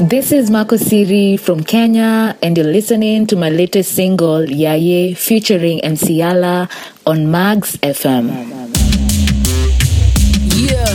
This 0.00 0.30
is 0.30 0.48
Marco 0.50 0.76
Siri 0.76 1.36
from 1.36 1.64
Kenya, 1.64 2.36
and 2.40 2.56
you're 2.56 2.66
listening 2.66 3.26
to 3.26 3.36
my 3.36 3.50
latest 3.50 3.92
single, 3.94 4.46
Yaye, 4.46 5.16
featuring 5.16 5.80
MC 5.82 6.18
Yallah 6.20 6.70
on 7.04 7.30
Mags 7.30 7.76
FM. 7.78 8.30
Yeah. 10.54 10.86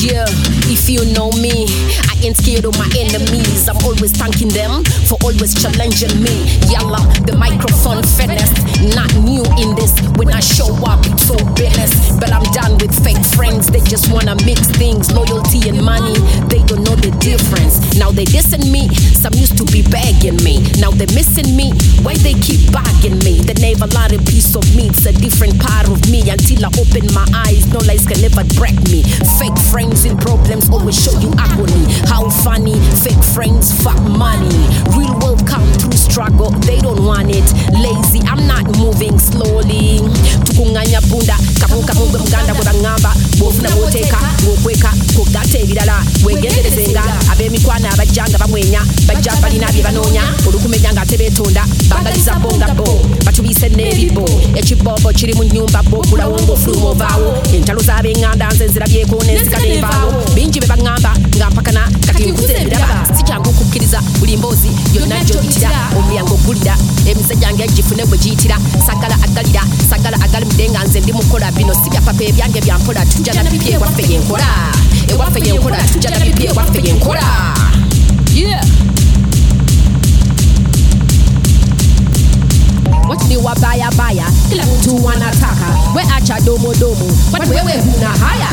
Yeah, 0.00 0.24
if 0.72 0.88
you 0.88 1.04
know 1.12 1.30
me, 1.32 1.66
ain't 2.26 2.36
scared 2.36 2.64
of 2.64 2.74
my 2.78 2.88
enemies. 2.98 3.68
I'm 3.68 3.78
always 3.84 4.10
thanking 4.10 4.48
them 4.48 4.82
for 5.06 5.14
always 5.22 5.54
challenging 5.54 6.14
me. 6.18 6.42
Yallah, 6.66 7.06
the 7.26 7.36
microphone 7.38 8.02
finesse, 8.02 8.50
not 8.94 9.10
new 9.22 9.46
in 9.62 9.74
this. 9.78 9.94
When 10.18 10.34
I 10.34 10.40
show 10.40 10.66
up, 10.82 11.06
it's 11.06 11.26
so 11.30 11.38
business. 11.54 11.94
But 12.18 12.32
I'm 12.32 12.42
done 12.50 12.78
with 12.82 12.90
fake 13.04 13.22
friends. 13.38 13.70
They 13.70 13.80
just 13.80 14.10
wanna 14.10 14.34
mix 14.42 14.66
things, 14.74 15.12
loyalty 15.12 15.68
and 15.68 15.78
money. 15.84 16.18
They 16.50 16.66
don't 16.66 16.82
know 16.82 16.96
the 16.98 17.14
difference. 17.22 17.94
Now 17.94 18.10
they 18.10 18.24
dissing 18.24 18.72
me. 18.72 18.88
Some 19.14 19.34
used 19.34 19.56
to 19.58 19.64
be 19.70 19.86
begging 19.86 20.42
me. 20.42 20.66
Now 20.82 20.90
they 20.90 21.06
missing 21.14 21.54
me. 21.54 21.70
Why 22.02 22.14
they 22.26 22.34
keep 22.34 22.74
bugging 22.74 23.22
me? 23.22 23.38
They 23.46 23.54
never 23.62 23.86
lot 23.94 24.10
a 24.10 24.18
piece 24.18 24.56
of 24.56 24.66
me. 24.74 24.90
It's 24.90 25.06
a 25.06 25.12
different 25.12 25.60
part 25.60 25.86
of 25.86 26.02
me. 26.10 26.26
Until 26.26 26.66
I 26.66 26.70
open 26.74 27.06
my 27.14 27.26
eyes, 27.46 27.70
no 27.70 27.78
lies 27.86 28.06
can 28.08 28.18
ever 28.24 28.42
break 28.58 28.78
me. 28.90 29.06
Fake 29.38 29.58
friends 29.70 30.04
in 30.04 30.16
problems 30.18 30.70
always 30.70 30.98
show 30.98 31.14
you 31.20 31.30
agony. 31.38 31.86
How 32.10 32.15
funny, 32.24 32.80
fake 33.04 33.22
friends, 33.22 33.70
fuck 33.82 34.00
money. 34.02 34.48
Real 34.96 35.18
world 35.20 35.46
come 35.46 35.64
through 35.74 35.85
struggle, 36.16 36.48
they 36.64 36.78
don't 36.78 37.04
want 37.04 37.28
it. 37.28 37.44
Lazy, 37.76 38.24
I'm 38.24 38.46
not 38.46 38.64
moving 38.78 39.18
slowly. 39.18 40.00
tukunganya 40.56 41.00
bunda 41.00 41.36
kabuka 41.60 41.94
mugwe 41.94 42.18
muganda 42.18 42.54
gwe 42.54 42.64
baŋŋamba 42.64 43.10
bw'ofuna 43.38 43.70
bw'oteeka 43.70 44.18
ng'okweka 44.42 44.90
kugatta 45.16 45.58
ebirala 45.58 46.00
weegenderezenga 46.24 47.02
ab'emikwana 47.32 47.92
abajja 47.92 48.24
nga 48.28 48.38
bamwenya. 48.38 48.80
Bajja 49.06 49.32
balina 49.42 49.68
bye 49.72 49.82
banoonya 49.82 50.22
olukumenya 50.48 50.92
ng'ate 50.92 51.16
beetonda 51.18 51.62
bambaliza 51.90 52.32
bo 52.40 52.56
nga 52.56 52.72
bo. 52.74 52.84
Batubiise 53.24 53.68
n'ebibo 53.68 54.24
ekiboobo 54.56 55.12
kiri 55.12 55.34
mu 55.34 55.44
nnyumba 55.44 55.82
bo 55.90 56.00
gulawo 56.08 56.40
ng'ofuluma 56.40 56.88
ovaawo 56.96 57.28
entalo 57.52 57.80
z'ab'eŋŋanda 57.84 58.48
nze 58.54 58.64
nzirabyeko 58.64 59.16
n'enzika 59.24 59.58
n'envaawo 59.60 60.32
bingi 60.34 60.60
be 60.60 60.66
baŋŋamba 60.66 61.12
nga 61.36 61.50
mpakana 61.50 61.82
kati 62.06 62.32
nkuze 62.32 62.56
ebiraba 62.56 63.04
si 63.12 63.22
kyangu 63.22 63.50
okukkiriza 63.50 64.00
buli 64.18 64.36
mboozi 64.36 64.70
yonna 64.96 65.20
gy'oyitira 65.20 65.68
ogulira 66.14 66.76
emize 67.06 67.34
gyange 67.36 67.66
gifune 67.68 68.04
bwe 68.06 68.18
giyitira. 68.18 68.56
Sagala 68.86 69.14
agalira 69.24 69.62
sagala 69.90 70.16
agalimudde 70.24 70.70
nga 70.70 70.84
nze 70.84 71.00
ndi 71.00 71.12
mukola 71.12 71.50
bino 71.52 71.74
si 71.74 71.90
bya 71.90 72.00
ebyange 72.28 72.60
byampola 72.60 73.06
tujja 73.06 73.32
na 73.34 73.42
ewaffe 73.50 74.02
yenkola 74.12 74.46
ewaffe 75.08 75.40
yenkola 75.40 75.76
tujja 75.92 76.10
na 76.10 76.16
ewaffe 76.44 76.80
yenkola. 76.84 77.54
Ni 83.28 83.36
wabaya 83.36 83.90
baya, 83.90 84.24
kila 84.48 84.66
mtu 84.66 85.04
wanataka 85.04 85.76
we 85.96 86.02
acha 86.16 86.40
domo 86.40 86.72
wewe 87.50 87.72
huna 87.80 88.08
haya, 88.08 88.48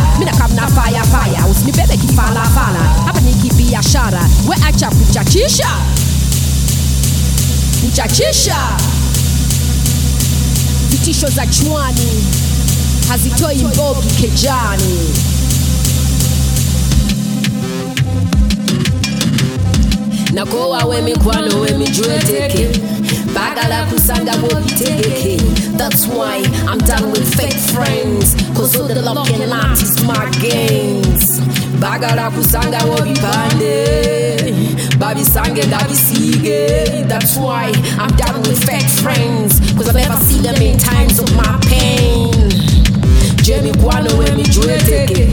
faya 0.68 1.04
faya, 1.04 1.46
usinibebe 1.52 1.98
kifalafala, 1.98 2.80
hapa 3.06 3.22
ni 3.22 3.34
kibiashara, 3.34 4.22
we 4.48 4.56
acha 4.68 4.90
kuchachisha 4.90 5.68
kuchachisha, 7.94 8.58
vitisho 10.90 11.28
za 11.28 11.48
chwani 11.48 12.24
hazitoi 13.08 13.56
mbogi 13.64 14.08
kejani. 14.22 15.00
nakowa 20.34 20.86
wemikwano 20.86 21.60
wemijweteke 21.62 22.70
bagala 23.36 23.86
kusanga 23.86 24.38
bobitegeke 24.38 25.38
that's 25.78 26.08
why 26.08 26.38
i'm 26.72 26.80
done 26.80 27.12
with 27.12 27.36
fake 27.36 27.58
friends 27.74 28.36
cause 28.56 28.76
all 28.80 28.88
the 28.88 29.02
love 29.02 29.28
cannot 29.30 29.82
is 29.82 30.02
my 30.04 30.30
gains 30.42 31.42
bagala 31.80 32.30
kusanga 32.32 32.80
bobipande 32.84 34.54
babisange 35.00 35.64
ndabisige 35.64 36.68
that's 37.08 37.38
why 37.38 37.72
i'm 38.00 38.16
done 38.18 38.40
with 38.50 38.64
fake 38.66 38.90
friends. 38.90 39.60
Cause 39.76 39.90
i 39.90 39.94
never 39.94 40.18
see 40.24 40.40
them 40.42 40.56
in 40.62 40.78
times 40.80 41.20
of 41.20 41.30
my 41.36 41.58
pain. 41.68 42.32
Jemikwano 43.44 44.18
wemijweteke 44.18 45.30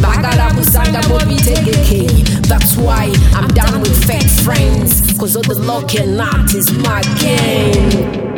bagala 0.00 0.50
kusanga 0.54 1.02
bobitegeke 1.08 2.24
that's 2.48 2.76
why 2.76 3.12
i'm 3.36 3.48
done 3.54 3.80
with 3.80 4.04
fake 4.06 4.28
friends. 4.42 5.02
Cause 5.18 5.36
all 5.36 5.42
the 5.42 5.54
love 5.54 5.86
cannot 5.86 6.54
is 6.54 6.70
my 6.72 7.02
game 7.20 8.33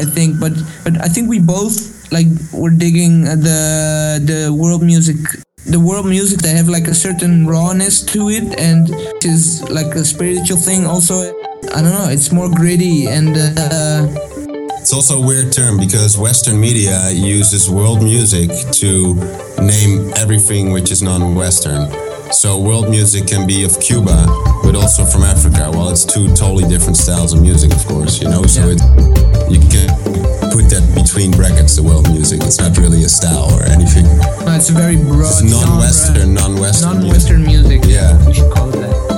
I 0.00 0.04
think. 0.04 0.40
But 0.40 0.52
but 0.84 0.96
I 1.04 1.08
think 1.08 1.28
we 1.28 1.38
both 1.38 2.10
like 2.10 2.26
were 2.52 2.70
digging 2.70 3.24
the 3.24 3.60
the 4.24 4.52
world 4.52 4.82
music. 4.82 5.16
The 5.66 5.78
world 5.78 6.06
music 6.06 6.40
that 6.40 6.56
have 6.56 6.68
like 6.68 6.88
a 6.88 6.94
certain 6.94 7.46
rawness 7.46 8.00
to 8.16 8.30
it, 8.30 8.58
and 8.58 8.88
it 8.88 9.24
is 9.24 9.60
like 9.68 9.94
a 9.94 10.04
spiritual 10.04 10.56
thing. 10.56 10.86
Also, 10.86 11.20
I 11.76 11.84
don't 11.84 11.92
know, 11.92 12.08
it's 12.08 12.32
more 12.32 12.48
gritty 12.48 13.06
and. 13.06 13.36
Uh, 13.36 14.08
it's 14.80 14.94
also 14.94 15.20
a 15.20 15.26
weird 15.26 15.52
term 15.52 15.76
because 15.76 16.16
Western 16.16 16.58
media 16.58 17.10
uses 17.12 17.68
world 17.68 18.02
music 18.02 18.48
to 18.80 19.14
name 19.60 20.10
everything 20.16 20.72
which 20.72 20.90
is 20.90 21.02
non 21.02 21.34
Western. 21.34 22.09
So 22.32 22.58
world 22.58 22.88
music 22.88 23.26
can 23.26 23.46
be 23.46 23.64
of 23.64 23.78
Cuba, 23.80 24.26
but 24.62 24.76
also 24.76 25.04
from 25.04 25.22
Africa. 25.24 25.70
Well, 25.72 25.90
it's 25.90 26.04
two 26.04 26.28
totally 26.28 26.66
different 26.68 26.96
styles 26.96 27.32
of 27.32 27.42
music, 27.42 27.72
of 27.72 27.84
course, 27.86 28.22
you 28.22 28.28
know. 28.28 28.42
So 28.44 28.66
yeah. 28.66 28.76
it 28.76 29.50
you 29.50 29.58
can 29.58 29.90
put 30.54 30.70
that 30.70 30.92
between 30.94 31.32
brackets. 31.32 31.74
The 31.76 31.82
world 31.82 32.08
music, 32.10 32.42
it's 32.44 32.58
not 32.58 32.78
really 32.78 33.02
a 33.02 33.08
style 33.08 33.52
or 33.52 33.64
anything. 33.64 34.06
No, 34.46 34.54
it's 34.54 34.70
a 34.70 34.72
very 34.72 34.96
broad. 34.96 35.26
It's 35.26 35.42
non-Western, 35.42 36.34
non-Western, 36.34 37.00
non-Western 37.00 37.42
music. 37.42 37.82
music. 37.82 37.90
Yeah, 37.90 38.26
we 38.26 38.32
should 38.32 38.50
call 38.52 38.68
it 38.68 38.80
that. 38.80 39.09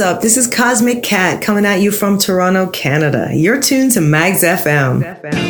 Up? 0.00 0.20
This 0.20 0.36
is 0.36 0.46
Cosmic 0.46 1.02
Cat 1.02 1.42
coming 1.42 1.64
at 1.64 1.80
you 1.80 1.90
from 1.90 2.18
Toronto, 2.18 2.68
Canada. 2.70 3.30
You're 3.32 3.60
tuned 3.60 3.92
to 3.92 4.00
Mags 4.00 4.44
FM. 4.44 5.02
FM. 5.20 5.47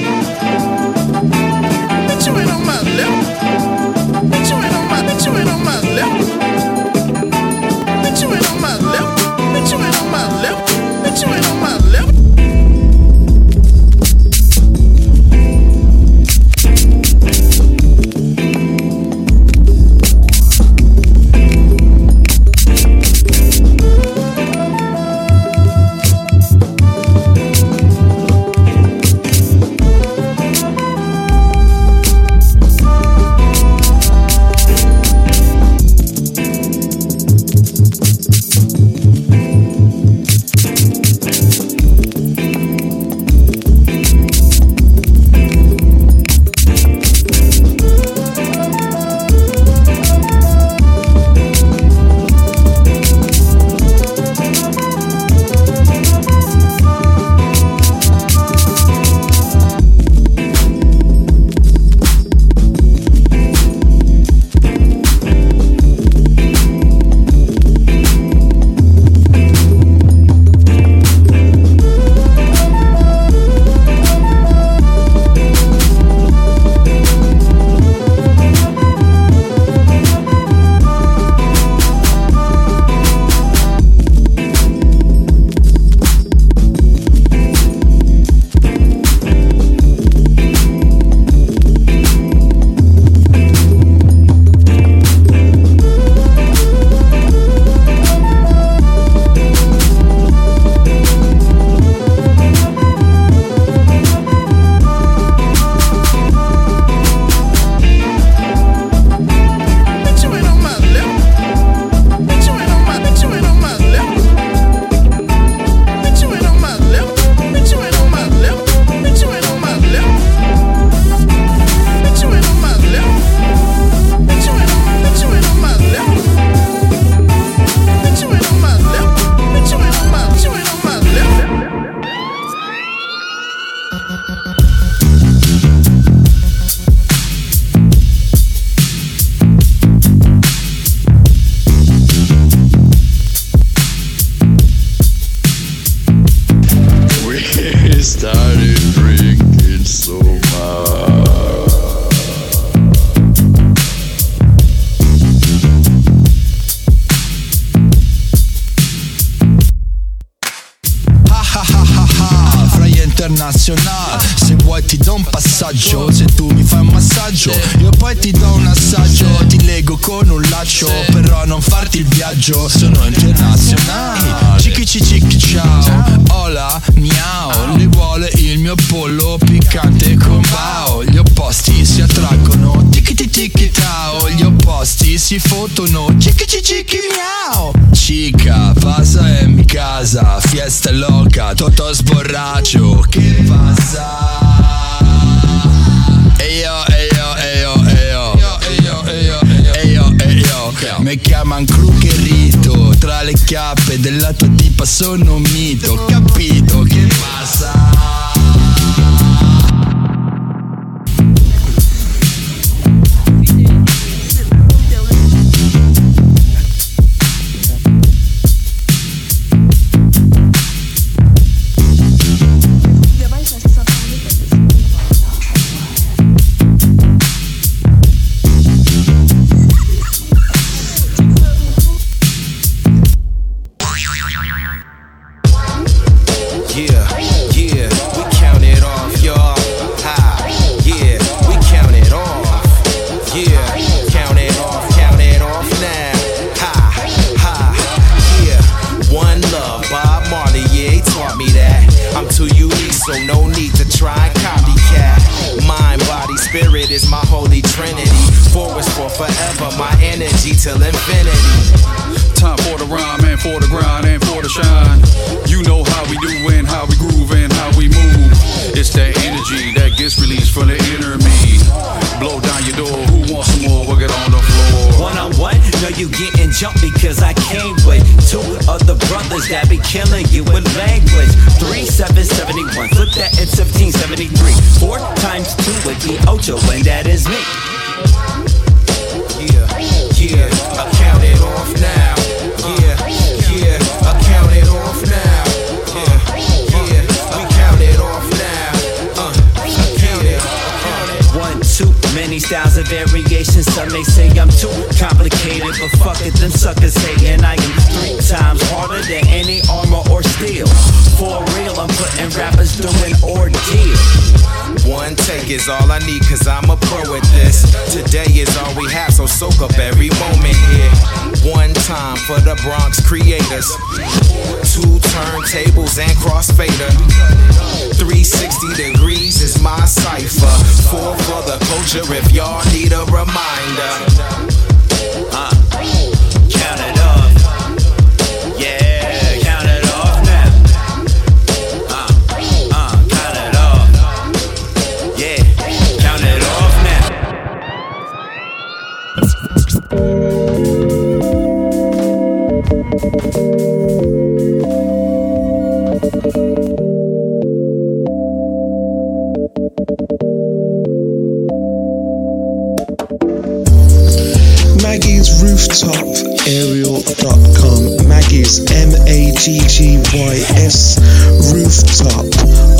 Rooftop, 371.53 372.27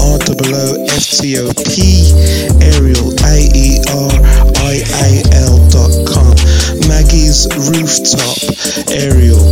R 0.01 0.19
O 0.19 0.87
F 0.89 1.05
T 1.21 1.39
O 1.39 1.53
P, 1.69 2.13
Aerial, 2.63 3.13
A 3.25 3.49
E 3.55 3.79
R 3.91 4.15
I 4.65 4.83
A 5.05 5.23
L 5.45 5.59
dot 5.69 5.93
com. 6.09 6.35
Maggie's 6.89 7.47
Rooftop, 7.69 8.39
Aerial. 8.91 9.43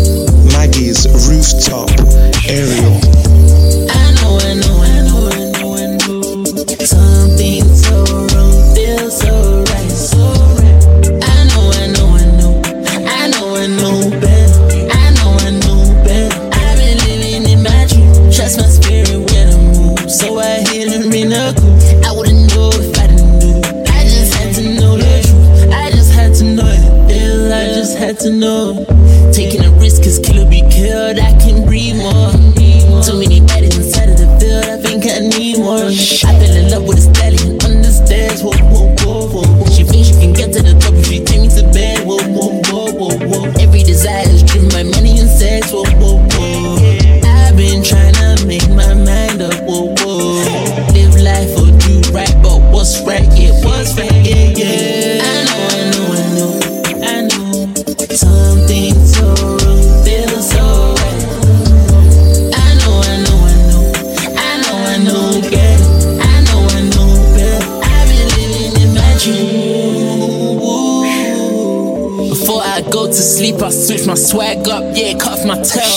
Maggie's 0.53 1.07
Rooftop, 1.29 1.91
Aerial. 2.49 2.97
I 3.91 4.15
know, 4.17 4.39
I 4.41 4.55
know, 4.55 4.77
I 4.81 5.03
know, 5.05 5.29
I 5.29 5.45
know, 5.53 5.75
I 5.75 5.87
know. 5.97 6.25
Something 6.85 7.66
swag 74.37 74.69
up, 74.69 74.85
yeah, 74.95 75.17
cuff 75.19 75.47
my 75.47 75.57
tail. 75.63 75.96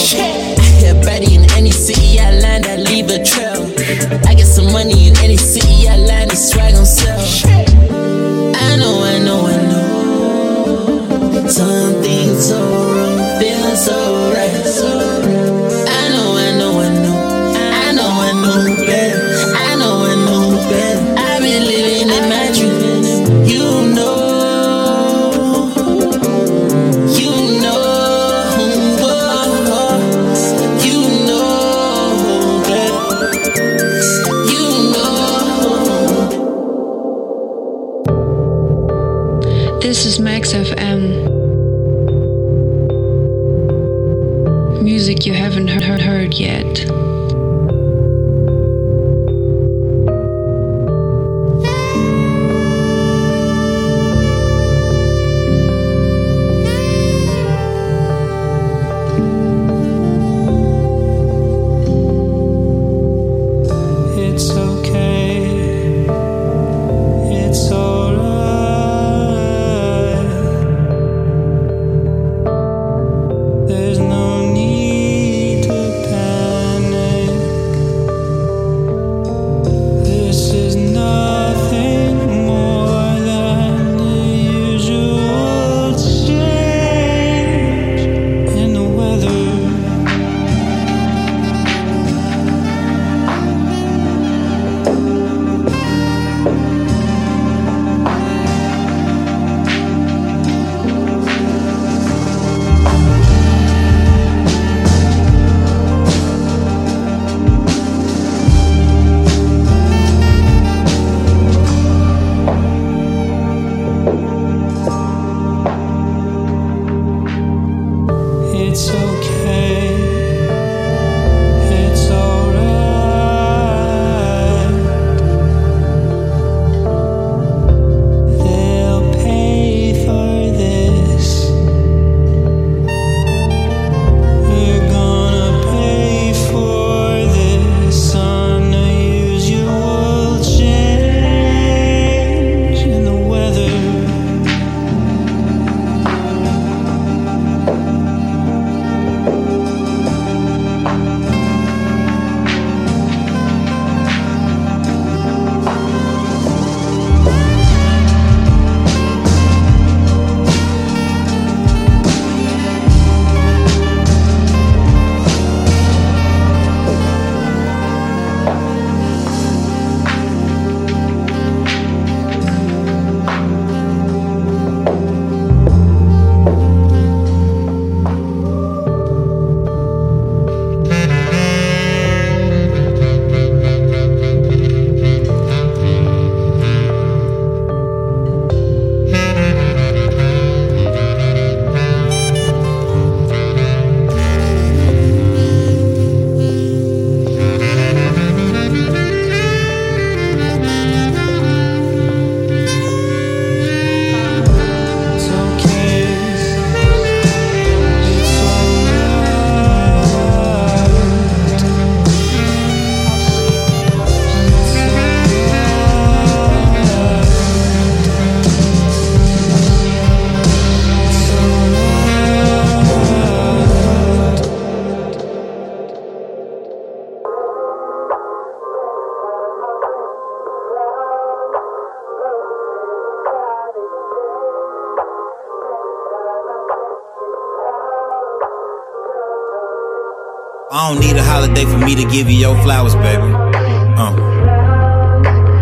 I 240.71 240.93
don't 240.93 241.01
need 241.01 241.15
a 241.15 241.23
holiday 241.23 241.65
for 241.65 241.79
me 241.79 241.95
to 241.95 242.03
give 242.12 242.29
you 242.29 242.38
your 242.38 242.55
flowers, 242.62 242.93
baby. 242.93 243.23
Uh. 243.23 244.13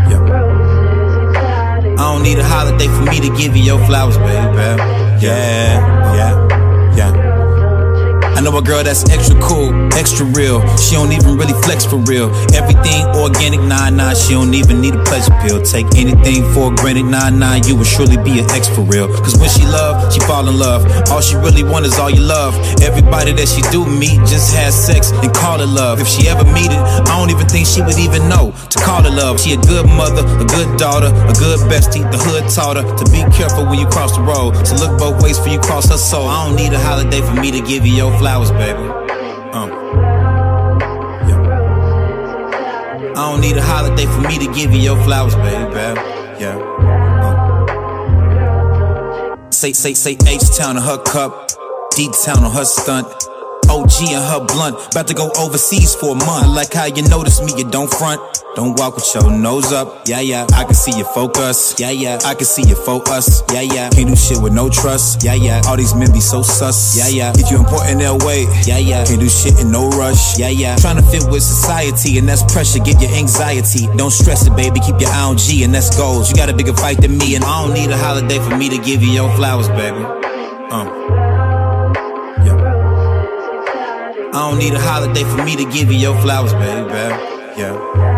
Yeah. 0.10 0.22
I 1.94 1.96
don't 1.96 2.24
need 2.24 2.40
a 2.40 2.44
holiday 2.44 2.88
for 2.88 3.04
me 3.04 3.22
to 3.22 3.30
give 3.38 3.56
you 3.56 3.64
your 3.64 3.86
flowers, 3.86 4.18
baby. 4.18 4.36
Yeah, 4.36 5.22
yeah, 5.22 6.14
yeah. 6.14 6.67
Know 8.48 8.60
a 8.60 8.62
girl 8.62 8.82
that's 8.82 9.04
extra 9.12 9.36
cool, 9.42 9.76
extra 9.92 10.26
real. 10.26 10.64
She 10.78 10.96
don't 10.96 11.12
even 11.12 11.36
really 11.36 11.52
flex 11.68 11.84
for 11.84 11.98
real. 12.08 12.32
Everything 12.56 13.04
organic, 13.20 13.60
nah, 13.60 13.90
nah. 13.90 14.14
She 14.14 14.32
don't 14.40 14.54
even 14.54 14.80
need 14.80 14.96
a 14.96 15.04
pleasure 15.04 15.36
pill. 15.44 15.60
Take 15.62 15.88
anything 16.00 16.48
for 16.56 16.72
granted, 16.72 17.12
nah, 17.12 17.28
nah. 17.30 17.60
You 17.68 17.76
will 17.76 17.84
surely 17.84 18.16
be 18.16 18.40
an 18.40 18.48
ex 18.52 18.70
for 18.70 18.88
real. 18.88 19.12
Cause 19.12 19.38
when 19.38 19.50
she 19.50 19.68
love, 19.68 20.14
she 20.14 20.22
fall 20.22 20.48
in 20.48 20.58
love. 20.58 20.88
All 21.12 21.20
she 21.20 21.36
really 21.36 21.66
want 21.66 21.86
is 21.86 22.00
all 22.00 22.10
you 22.10 22.22
love. 22.22 22.56
Everybody 22.80 23.34
that 23.34 23.52
she 23.52 23.60
do 23.68 23.84
meet 23.84 24.16
just 24.24 24.56
has 24.56 24.72
sex 24.72 25.12
and 25.12 25.28
call 25.36 25.60
it 25.60 25.68
love. 25.68 26.00
If 26.00 26.08
she 26.08 26.30
ever 26.30 26.46
meet 26.56 26.72
it, 26.72 26.80
I 26.80 27.20
don't 27.20 27.30
even 27.30 27.48
think 27.52 27.68
she 27.68 27.82
would 27.82 28.00
even 28.00 28.30
know 28.30 28.56
to 28.72 28.80
call 28.80 29.04
it 29.04 29.12
love. 29.12 29.42
She 29.42 29.52
a 29.52 29.58
good 29.58 29.92
mother, 29.92 30.24
a 30.24 30.48
good 30.48 30.78
daughter, 30.80 31.12
a 31.12 31.34
good 31.36 31.60
bestie. 31.68 32.08
The 32.16 32.18
hood 32.18 32.48
taught 32.48 32.80
her 32.80 32.88
to 32.88 33.06
be 33.12 33.28
careful 33.36 33.68
when 33.68 33.76
you 33.76 33.88
cross 33.92 34.16
the 34.16 34.24
road. 34.24 34.56
To 34.72 34.74
look 34.80 34.96
both 34.96 35.22
ways 35.22 35.36
for 35.36 35.50
you 35.50 35.60
cross 35.60 35.92
her 35.92 35.98
soul. 36.00 36.30
I 36.32 36.48
don't 36.48 36.56
need 36.56 36.72
a 36.72 36.80
holiday 36.80 37.20
for 37.20 37.36
me 37.36 37.52
to 37.52 37.60
give 37.60 37.86
you 37.86 37.92
your 37.92 38.16
flowers, 38.18 38.37
baby. 38.52 38.84
Uh. 39.54 39.68
Yeah. 41.28 41.40
I 43.16 43.32
don't 43.32 43.42
need 43.42 43.58
a 43.58 43.62
holiday 43.62 44.06
for 44.06 44.22
me 44.22 44.38
to 44.40 44.54
give 44.54 44.72
you 44.72 44.80
your 44.80 44.98
flowers, 45.04 45.36
baby. 45.36 45.74
Yeah. 46.40 46.58
Uh. 47.24 47.36
Say, 49.52 49.74
say, 49.74 49.94
say 49.94 50.18
H 50.28 50.56
Town 50.56 50.78
on 50.78 50.84
her 50.84 50.98
cup. 51.04 51.50
D-Town 51.96 52.44
on 52.44 52.52
her 52.52 52.64
stunt. 52.64 53.08
OG 53.70 54.14
and 54.14 54.24
her 54.24 54.46
blunt, 54.46 54.78
about 54.92 55.08
to 55.08 55.14
go 55.16 55.32
overseas 55.40 55.96
for 55.96 56.12
a 56.12 56.16
month. 56.16 56.46
I 56.46 56.48
like 56.48 56.74
how 56.74 56.86
you 56.86 57.02
notice 57.10 57.42
me, 57.42 57.54
you 57.58 57.70
don't 57.70 57.92
front. 57.92 58.22
Don't 58.58 58.74
walk 58.80 58.96
with 58.96 59.06
your 59.14 59.30
nose 59.30 59.72
up, 59.72 60.08
yeah, 60.08 60.20
yeah. 60.20 60.48
I 60.56 60.64
can 60.64 60.74
see 60.74 60.98
your 60.98 61.06
focus, 61.06 61.80
yeah, 61.80 61.92
yeah. 61.92 62.18
I 62.26 62.34
can 62.34 62.46
see 62.46 62.64
your 62.64 62.76
focus, 62.76 63.44
yeah, 63.54 63.62
yeah. 63.62 63.92
Can't 63.92 64.10
do 64.10 64.16
shit 64.16 64.42
with 64.42 64.52
no 64.52 64.68
trust, 64.68 65.24
yeah, 65.24 65.36
yeah. 65.36 65.62
All 65.68 65.78
these 65.78 65.94
men 65.94 66.12
be 66.12 66.20
so 66.20 66.42
sus, 66.42 66.98
yeah, 66.98 67.08
yeah. 67.08 67.34
If 67.38 67.52
you 67.52 67.60
important, 67.60 68.00
they'll 68.00 68.18
wait, 68.26 68.48
yeah, 68.66 68.80
yeah. 68.80 69.06
Can't 69.06 69.20
do 69.20 69.30
shit 69.30 69.60
in 69.60 69.72
no 69.72 69.90
rush, 69.90 70.40
yeah, 70.40 70.50
yeah. 70.50 70.76
Trying 70.78 70.96
to 70.96 71.04
fit 71.04 71.30
with 71.30 71.44
society, 71.44 72.18
and 72.18 72.28
that's 72.28 72.42
pressure, 72.52 72.80
get 72.80 73.00
your 73.00 73.12
anxiety. 73.12 73.86
Don't 73.96 74.10
stress 74.10 74.48
it, 74.48 74.56
baby, 74.56 74.80
keep 74.80 75.00
your 75.00 75.12
eye 75.12 75.30
on 75.30 75.38
G, 75.38 75.64
and 75.64 75.72
that's 75.72 75.96
goals. 75.96 76.32
You 76.32 76.36
got 76.36 76.50
a 76.50 76.54
bigger 76.54 76.74
fight 76.74 77.00
than 77.00 77.16
me, 77.16 77.36
and 77.36 77.44
I 77.44 77.64
don't 77.64 77.76
need 77.76 77.92
a 77.92 77.98
holiday 77.98 78.40
for 78.40 78.58
me 78.58 78.70
to 78.70 78.80
give 78.80 79.04
you 79.04 79.12
your 79.12 79.30
flowers, 79.36 79.68
baby. 79.68 80.02
Uh. 80.02 80.90
I 84.34 84.50
don't 84.50 84.58
need 84.58 84.74
a 84.74 84.80
holiday 84.80 85.24
for 85.26 85.44
me 85.44 85.56
to 85.58 85.66
give 85.66 85.92
you 85.92 86.00
your 86.00 86.20
flowers, 86.22 86.54
baby. 86.54 86.90
Yeah. 87.56 88.17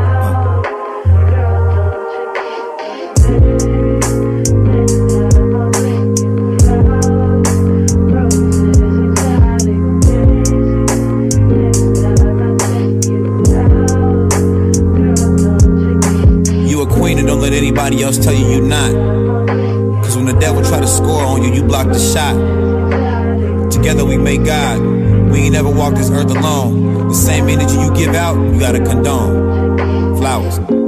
And 17.70 17.78
anybody 17.78 18.04
else 18.04 18.18
tell 18.18 18.34
you 18.34 18.48
you're 18.48 18.66
not. 18.66 18.92
Cause 20.04 20.16
when 20.16 20.26
the 20.26 20.38
devil 20.40 20.64
try 20.64 20.80
to 20.80 20.88
score 20.88 21.24
on 21.24 21.44
you, 21.44 21.54
you 21.54 21.64
block 21.64 21.88
the 21.88 22.00
shot. 22.00 22.36
Together 23.72 24.06
we 24.06 24.18
make 24.18 24.44
God. 24.44 24.80
We 25.32 25.42
ain't 25.42 25.54
never 25.54 25.70
walked 25.70 25.98
this 25.98 26.10
earth 26.10 26.32
alone. 26.36 27.10
The 27.10 27.16
same 27.16 27.48
energy 27.48 27.76
you 27.76 27.94
give 27.94 28.16
out, 28.16 28.36
you 28.36 28.60
gotta 28.60 28.84
condone. 28.84 30.18
Flowers. 30.18 30.79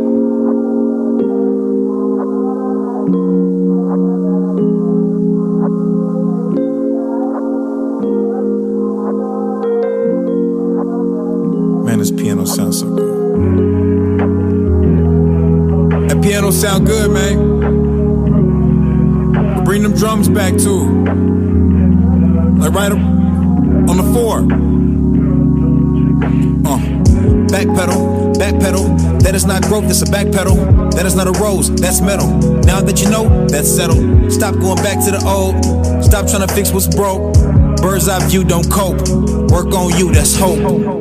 Sound 16.61 16.85
good, 16.85 17.09
man. 17.09 17.63
Bring 19.63 19.81
them 19.81 19.95
drums 19.95 20.29
back 20.29 20.55
too. 20.57 20.83
Like 22.59 22.71
right 22.71 22.91
on 22.91 23.97
the 23.97 24.03
four. 24.13 24.41
Uh, 26.69 26.77
back 27.47 27.65
pedal, 27.75 28.31
back 28.37 28.59
pedal. 28.61 28.95
That 29.21 29.33
is 29.33 29.43
not 29.43 29.63
growth, 29.63 29.85
that's 29.85 30.03
a 30.07 30.11
back 30.11 30.31
pedal. 30.31 30.55
That 30.91 31.07
is 31.07 31.15
not 31.15 31.25
a 31.25 31.31
rose, 31.41 31.73
that's 31.81 31.99
metal. 31.99 32.27
Now 32.59 32.79
that 32.81 33.01
you 33.01 33.09
know, 33.09 33.47
that's 33.47 33.67
settled. 33.67 34.31
Stop 34.31 34.53
going 34.53 34.83
back 34.83 35.03
to 35.05 35.11
the 35.11 35.23
old. 35.25 35.65
Stop 36.03 36.27
trying 36.27 36.47
to 36.47 36.53
fix 36.53 36.71
what's 36.71 36.85
broke. 36.95 37.33
Bird's 37.81 38.07
eye 38.07 38.23
view 38.27 38.43
don't 38.43 38.69
cope. 38.69 38.99
Work 39.49 39.73
on 39.73 39.97
you, 39.97 40.11
that's 40.11 40.35
hope. 40.35 41.00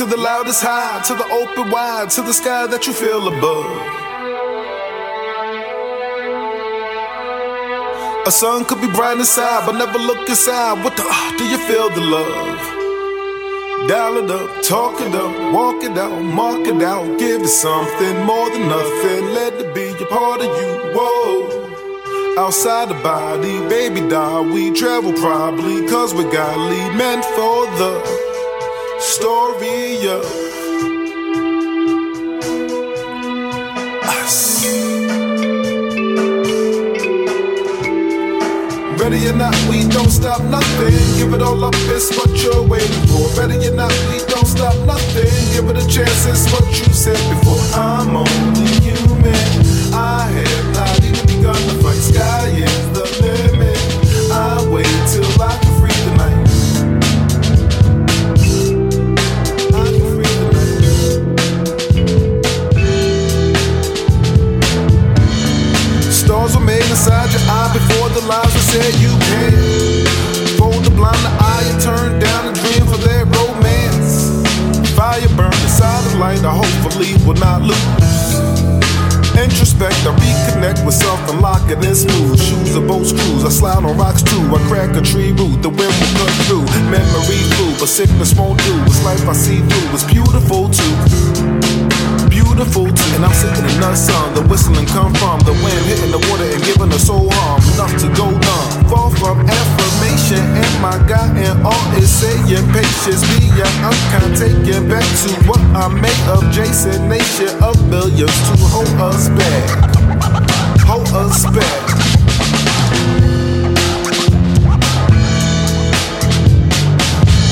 To 0.00 0.06
the 0.06 0.16
loudest 0.16 0.62
high, 0.62 1.02
to 1.02 1.12
the 1.12 1.28
open 1.28 1.70
wide, 1.70 2.08
to 2.08 2.22
the 2.22 2.32
sky 2.32 2.66
that 2.66 2.86
you 2.86 2.92
feel 2.94 3.28
above. 3.28 3.68
A 8.26 8.30
sun 8.30 8.64
could 8.64 8.80
be 8.80 8.90
bright 8.96 9.18
inside, 9.18 9.66
but 9.66 9.76
never 9.76 9.98
look 9.98 10.26
inside. 10.26 10.82
What 10.82 10.96
the? 10.96 11.02
ah, 11.04 11.34
do 11.36 11.44
you 11.44 11.58
feel 11.68 11.90
the 11.90 12.00
love? 12.00 12.60
Dial 13.90 14.16
it 14.24 14.30
up, 14.30 14.62
talk 14.62 14.98
it 15.02 15.14
up, 15.14 15.52
walk 15.52 15.84
it 15.84 15.98
out, 15.98 16.18
mark 16.22 16.66
it 16.66 16.80
out. 16.82 17.18
Give 17.18 17.42
it 17.42 17.48
something 17.48 18.24
more 18.24 18.48
than 18.48 18.68
nothing. 18.68 19.22
Let 19.36 19.52
it 19.60 19.74
be 19.74 19.90
a 20.02 20.06
part 20.06 20.40
of 20.40 20.48
you. 20.62 20.94
Whoa. 20.96 22.38
Outside 22.38 22.88
the 22.88 22.98
body, 23.02 23.58
baby 23.68 24.00
doll, 24.08 24.44
we 24.44 24.72
travel 24.72 25.12
probably, 25.12 25.86
cause 25.88 26.14
we 26.14 26.24
got 26.32 26.56
lead 26.56 26.96
meant 26.96 27.24
for 27.36 27.66
the 27.76 28.29
story 29.00 30.06
of 30.08 30.24
us. 34.04 34.66
Ready 39.00 39.26
or 39.28 39.32
not, 39.32 39.54
we 39.70 39.88
don't 39.88 40.10
stop 40.10 40.42
nothing. 40.44 40.92
Give 41.16 41.32
it 41.32 41.42
all 41.42 41.64
up, 41.64 41.74
it's 41.76 42.14
what 42.16 42.30
you're 42.42 42.62
waiting 42.62 43.06
for. 43.06 43.40
Ready 43.40 43.66
or 43.68 43.74
not, 43.74 43.92
we 44.10 44.18
don't 44.26 44.46
stop 44.46 44.76
nothing. 44.86 45.24
Give 45.52 45.68
it 45.70 45.82
a 45.82 45.88
chance, 45.88 46.26
it's 46.26 46.52
what 46.52 46.66
you 46.68 46.92
said 46.92 47.16
before. 47.30 47.58
I'm 47.74 48.16
only 48.16 48.66
human. 48.80 49.69
Lies 68.30 68.54
were 68.54 68.66
said 68.70 68.94
you 69.02 69.10
can. 69.26 70.06
Fold 70.54 70.86
the 70.86 70.94
blind 70.94 71.18
eye 71.42 71.66
and 71.66 71.78
turn 71.82 72.10
down 72.22 72.46
the 72.46 72.54
dream 72.62 72.86
for 72.86 73.00
their 73.02 73.26
romance. 73.26 74.38
Fire 74.94 75.26
burn 75.34 75.52
inside 75.66 76.02
the 76.06 76.18
light, 76.22 76.42
I 76.46 76.54
hopefully 76.54 77.18
will 77.26 77.40
not 77.42 77.62
lose. 77.66 78.30
Introspect, 79.34 79.98
I 80.06 80.14
reconnect 80.14 80.86
with 80.86 80.94
self 80.94 81.18
and 81.30 81.40
lock 81.40 81.64
it 81.70 81.82
in 81.82 81.94
smooth. 81.94 82.38
Shoes 82.38 82.76
are 82.76 82.86
both 82.86 83.08
screws, 83.08 83.42
I 83.44 83.50
slide 83.50 83.82
on 83.82 83.98
rocks 83.98 84.22
too. 84.22 84.42
I 84.54 84.58
crack 84.70 84.94
a 84.94 85.02
tree 85.02 85.32
root, 85.32 85.58
the 85.66 85.70
wind 85.70 85.94
will 85.98 86.14
cut 86.20 86.34
through. 86.46 86.66
Memory 86.86 87.40
flew, 87.58 87.72
but 87.80 87.88
sickness 87.88 88.32
won't 88.38 88.62
do. 88.62 88.74
It's 88.86 89.02
life 89.02 89.26
I 89.26 89.32
see 89.32 89.58
through, 89.58 89.88
it's 89.94 90.04
beautiful 90.04 90.68
too 90.70 91.59
too. 92.68 92.84
And 93.16 93.24
I'm 93.24 93.32
sitting 93.32 93.64
in 93.64 93.80
the 93.80 93.94
sun, 93.94 94.34
the 94.34 94.42
whistling 94.42 94.86
come 94.92 95.14
from 95.14 95.40
the 95.48 95.52
wind 95.64 95.82
hitting 95.88 96.12
the 96.12 96.20
water 96.28 96.44
and 96.44 96.62
giving 96.64 96.92
us 96.92 97.06
soul 97.06 97.30
harm 97.32 97.62
enough 97.72 97.94
to 98.04 98.08
go 98.12 98.28
numb. 98.28 98.68
Far 98.90 99.08
from 99.16 99.40
affirmation, 99.40 100.42
and 100.44 100.74
my 100.82 100.96
God 101.08 101.36
and 101.36 101.56
all 101.64 101.86
is 101.96 102.10
saying 102.10 102.64
patience. 102.72 103.24
Be 103.32 103.48
ya, 103.56 103.68
I'm 103.86 103.96
kind 104.12 104.36
taken 104.36 104.88
back 104.88 105.06
to 105.24 105.30
what 105.48 105.60
I 105.72 105.88
made 105.88 106.24
of 106.28 106.44
Jason 106.52 107.08
Nation 107.08 107.48
of 107.62 107.76
billions 107.88 108.36
to 108.48 108.54
hold 108.68 108.92
us 109.00 109.28
back, 109.30 109.66
hold 110.84 111.08
us 111.16 111.44
back. 111.56 111.82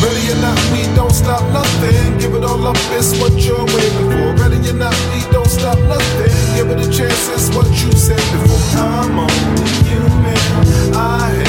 Ready 0.03 0.31
or 0.33 0.39
not, 0.41 0.59
we 0.73 0.85
don't 0.95 1.13
stop 1.13 1.43
nothing. 1.53 2.19
Give 2.19 2.35
it 2.35 2.45
all 2.45 2.67
up, 2.67 2.77
it's 2.93 3.19
what 3.21 3.33
you're 3.41 3.65
waiting 3.65 4.08
don't 5.33 5.49
stop 5.49 5.79
nothing. 5.81 6.33
Give 6.57 6.71
it 6.71 6.81
a 6.81 6.91
chance, 6.91 7.29
it's 7.29 7.55
what 7.55 7.67
you 7.83 7.93
said 7.93 8.17
before. 8.33 8.81
I'm 8.81 9.19
only 9.19 9.71
human. 9.89 10.95
I 10.95 11.48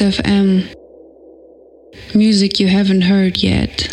Max 0.00 0.18
FM. 0.20 0.62
Um, 0.64 0.68
music 2.14 2.58
you 2.58 2.68
haven't 2.68 3.02
heard 3.02 3.38
yet. 3.38 3.89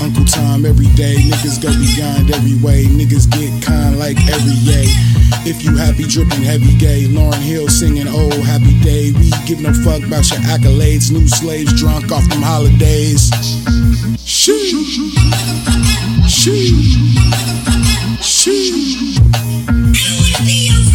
Uncle 0.00 0.24
Tom 0.24 0.64
every 0.64 0.88
day, 0.94 1.16
niggas 1.16 1.60
go 1.62 1.70
beyond 1.74 2.30
every 2.30 2.56
way, 2.62 2.84
niggas 2.84 3.28
get 3.30 3.50
kind 3.62 3.98
like 3.98 4.16
every 4.28 4.54
yay. 4.62 4.86
If 5.44 5.64
you 5.64 5.76
happy, 5.76 6.04
dripping 6.04 6.42
heavy 6.42 6.76
gay, 6.78 7.04
Lauryn 7.04 7.40
Hill 7.42 7.68
singing 7.68 8.06
Oh 8.08 8.30
Happy 8.42 8.78
Day. 8.80 9.12
We 9.12 9.30
give 9.46 9.60
no 9.60 9.72
fuck 9.72 10.02
about 10.06 10.28
your 10.30 10.40
accolades, 10.46 11.10
new 11.10 11.26
slaves 11.28 11.72
drunk 11.78 12.12
off 12.12 12.28
them 12.28 12.42
holidays. 12.42 13.30
Shoo, 14.24 14.58
shoo, 16.28 16.68
shoo. 18.20 18.68
Niggas 20.44 20.87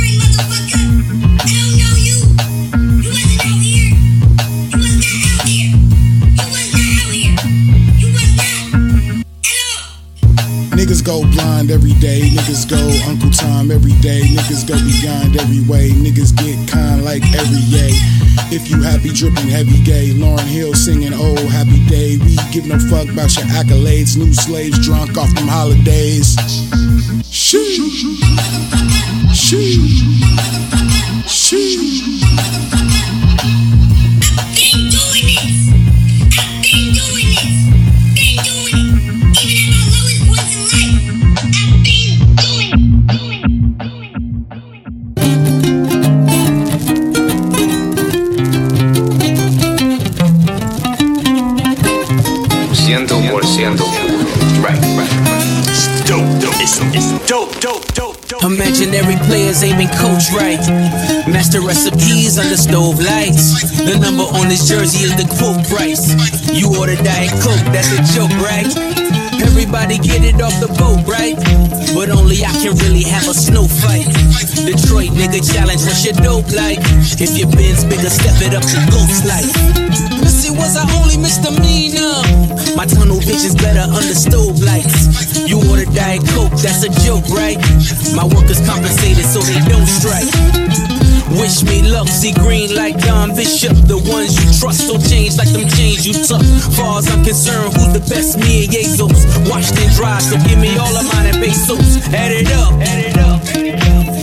every 11.74 11.94
day, 11.94 12.22
niggas 12.30 12.70
go 12.70 12.78
Uncle 13.10 13.32
Tom 13.32 13.72
every 13.72 13.94
day, 13.94 14.22
niggas 14.22 14.68
go 14.68 14.78
beyond 14.78 15.36
every 15.36 15.62
way, 15.68 15.90
niggas 15.90 16.36
get 16.38 16.70
kind 16.70 17.04
like 17.04 17.24
every 17.34 17.58
yay. 17.74 17.90
If 18.54 18.70
you 18.70 18.80
happy, 18.82 19.10
dripping 19.10 19.50
heavy 19.50 19.82
gay, 19.84 20.12
Lauryn 20.14 20.46
Hill 20.46 20.76
singing 20.76 21.14
Oh 21.14 21.48
Happy 21.48 21.84
Day. 21.88 22.18
We 22.18 22.38
give 22.52 22.68
no 22.68 22.78
fuck 22.78 23.10
about 23.10 23.36
your 23.36 23.46
accolades, 23.46 24.16
new 24.16 24.34
slaves 24.34 24.86
drunk 24.86 25.18
off 25.18 25.34
them 25.34 25.48
holidays. 25.48 26.38
Shoo, 27.32 27.66
shoo, 29.34 29.74
shoo. 31.28 31.84
Dope, 57.34 57.60
dope, 57.60 57.94
dope, 57.96 58.28
dope. 58.28 58.44
Imaginary 58.44 59.16
players 59.26 59.64
aiming 59.64 59.88
coach 59.98 60.30
right. 60.34 60.62
Master 61.26 61.62
recipes 61.62 62.38
under 62.38 62.56
stove 62.56 63.00
lights. 63.00 63.74
The 63.76 63.98
number 63.98 64.24
on 64.38 64.52
his 64.52 64.70
jersey 64.70 65.06
is 65.06 65.16
the 65.16 65.26
quote 65.38 65.66
price. 65.68 66.14
You 66.54 66.78
order 66.78 66.96
Diet 66.96 67.32
Coke, 67.42 67.66
that's 67.74 67.92
a 67.92 68.14
joke, 68.14 68.38
right? 68.38 69.03
Everybody 69.44 69.98
get 70.00 70.24
it 70.24 70.42
off 70.42 70.56
the 70.60 70.72
boat, 70.80 71.04
right? 71.08 71.36
But 71.94 72.10
only 72.10 72.44
I 72.44 72.52
can 72.64 72.76
really 72.84 73.04
have 73.04 73.28
a 73.28 73.34
snow 73.34 73.68
fight. 73.68 74.08
Detroit 74.66 75.12
nigga 75.14 75.44
challenge, 75.44 75.84
what's 75.84 76.04
your 76.06 76.16
dope 76.24 76.50
like? 76.56 76.80
If 77.20 77.38
your 77.38 77.50
Benz 77.52 77.84
bigger, 77.84 78.10
step 78.10 78.40
it 78.42 78.56
up 78.56 78.64
to 78.64 78.78
ghost 78.92 79.26
life. 79.26 80.04
It 80.44 80.52
was 80.52 80.76
I 80.76 80.84
only 81.00 81.18
misdemeanor. 81.18 82.20
My 82.76 82.86
tunnel 82.86 83.20
vision's 83.20 83.56
better 83.56 83.88
under 83.88 84.14
stove 84.14 84.60
lights. 84.62 85.48
You 85.48 85.58
order 85.72 85.86
Diet 85.86 86.22
Coke, 86.36 86.52
that's 86.60 86.84
a 86.84 86.92
joke, 87.08 87.24
right? 87.30 87.58
My 88.14 88.26
workers 88.28 88.60
compensated 88.68 89.24
so 89.24 89.40
they 89.40 89.60
don't 89.72 89.88
strike. 89.88 90.93
Wish 91.32 91.64
me 91.64 91.82
luck, 91.82 92.08
see 92.08 92.34
green 92.34 92.76
like 92.76 92.98
Don 93.00 93.36
Bishop. 93.36 93.74
The 93.88 93.98
ones 94.12 94.36
you 94.36 94.48
trust 94.60 94.88
don't 94.88 95.02
change 95.02 95.38
like 95.38 95.50
them 95.50 95.68
chains 95.70 96.06
you 96.06 96.14
took. 96.14 96.44
Far 96.76 97.00
as 97.00 97.10
I'm 97.10 97.24
concerned, 97.24 97.74
who's 97.74 97.94
the 97.94 98.04
best? 98.12 98.38
Me 98.40 98.66
and 98.66 98.72
Jesus. 98.72 99.26
Washed 99.50 99.78
and 99.80 99.92
dry, 99.96 100.20
so 100.20 100.36
give 100.48 100.60
me 100.60 100.76
all 100.78 100.94
of 100.96 101.06
mine 101.08 101.34
and 101.34 101.40
pesos. 101.42 102.04
Add 102.14 102.32
it 102.32 102.52
up, 102.52 102.74
add 102.84 103.00
it 103.00 103.18
up. 103.18 103.40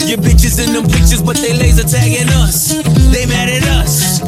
Your 0.06 0.18
bitches 0.18 0.58
in 0.58 0.74
them 0.74 0.84
pictures, 0.90 1.22
but 1.22 1.36
they 1.36 1.54
laser 1.54 1.86
tagging 1.86 2.28
us. 2.42 2.74
They 3.14 3.26
mad 3.26 3.48
at 3.48 3.64
us. 3.78 4.20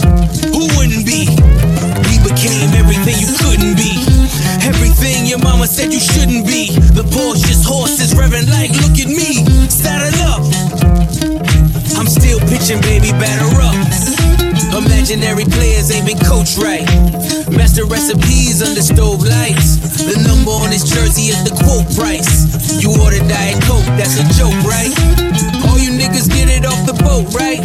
Who 0.54 0.66
wouldn't 0.78 1.04
be? 1.04 1.26
We 2.06 2.14
became 2.22 2.70
everything 2.78 3.18
you 3.18 3.30
couldn't 3.42 3.76
be. 3.76 3.98
Everything 4.62 5.26
your 5.26 5.38
mama 5.38 5.66
said 5.66 5.92
you 5.92 6.00
shouldn't 6.00 6.46
be. 6.46 6.70
The 6.94 7.02
Porsche's 7.02 7.66
horses 7.66 8.14
revving 8.14 8.48
like, 8.48 8.70
look 8.78 8.94
at 8.98 9.10
pitching, 12.62 12.80
baby, 12.82 13.10
batter 13.18 13.50
up. 13.58 13.74
Imaginary 14.78 15.44
players 15.44 15.90
ain't 15.90 16.06
been 16.06 16.18
coached 16.18 16.58
right. 16.58 16.86
Master 17.50 17.84
recipes 17.86 18.62
under 18.62 18.80
stove 18.80 19.22
lights. 19.22 19.98
The 19.98 20.22
number 20.22 20.52
on 20.52 20.70
his 20.70 20.84
jersey 20.86 21.34
is 21.34 21.42
the 21.42 21.50
quote 21.66 21.90
price. 21.98 22.46
You 22.78 22.94
order 23.02 23.18
Diet 23.26 23.58
Coke, 23.66 23.86
that's 23.98 24.14
a 24.14 24.24
joke, 24.38 24.54
right? 24.62 24.94
All 25.66 25.78
you 25.78 25.90
niggas 25.90 26.30
get 26.30 26.48
it 26.48 26.64
off 26.64 26.86
the 26.86 26.94
boat, 27.02 27.34
right? 27.34 27.58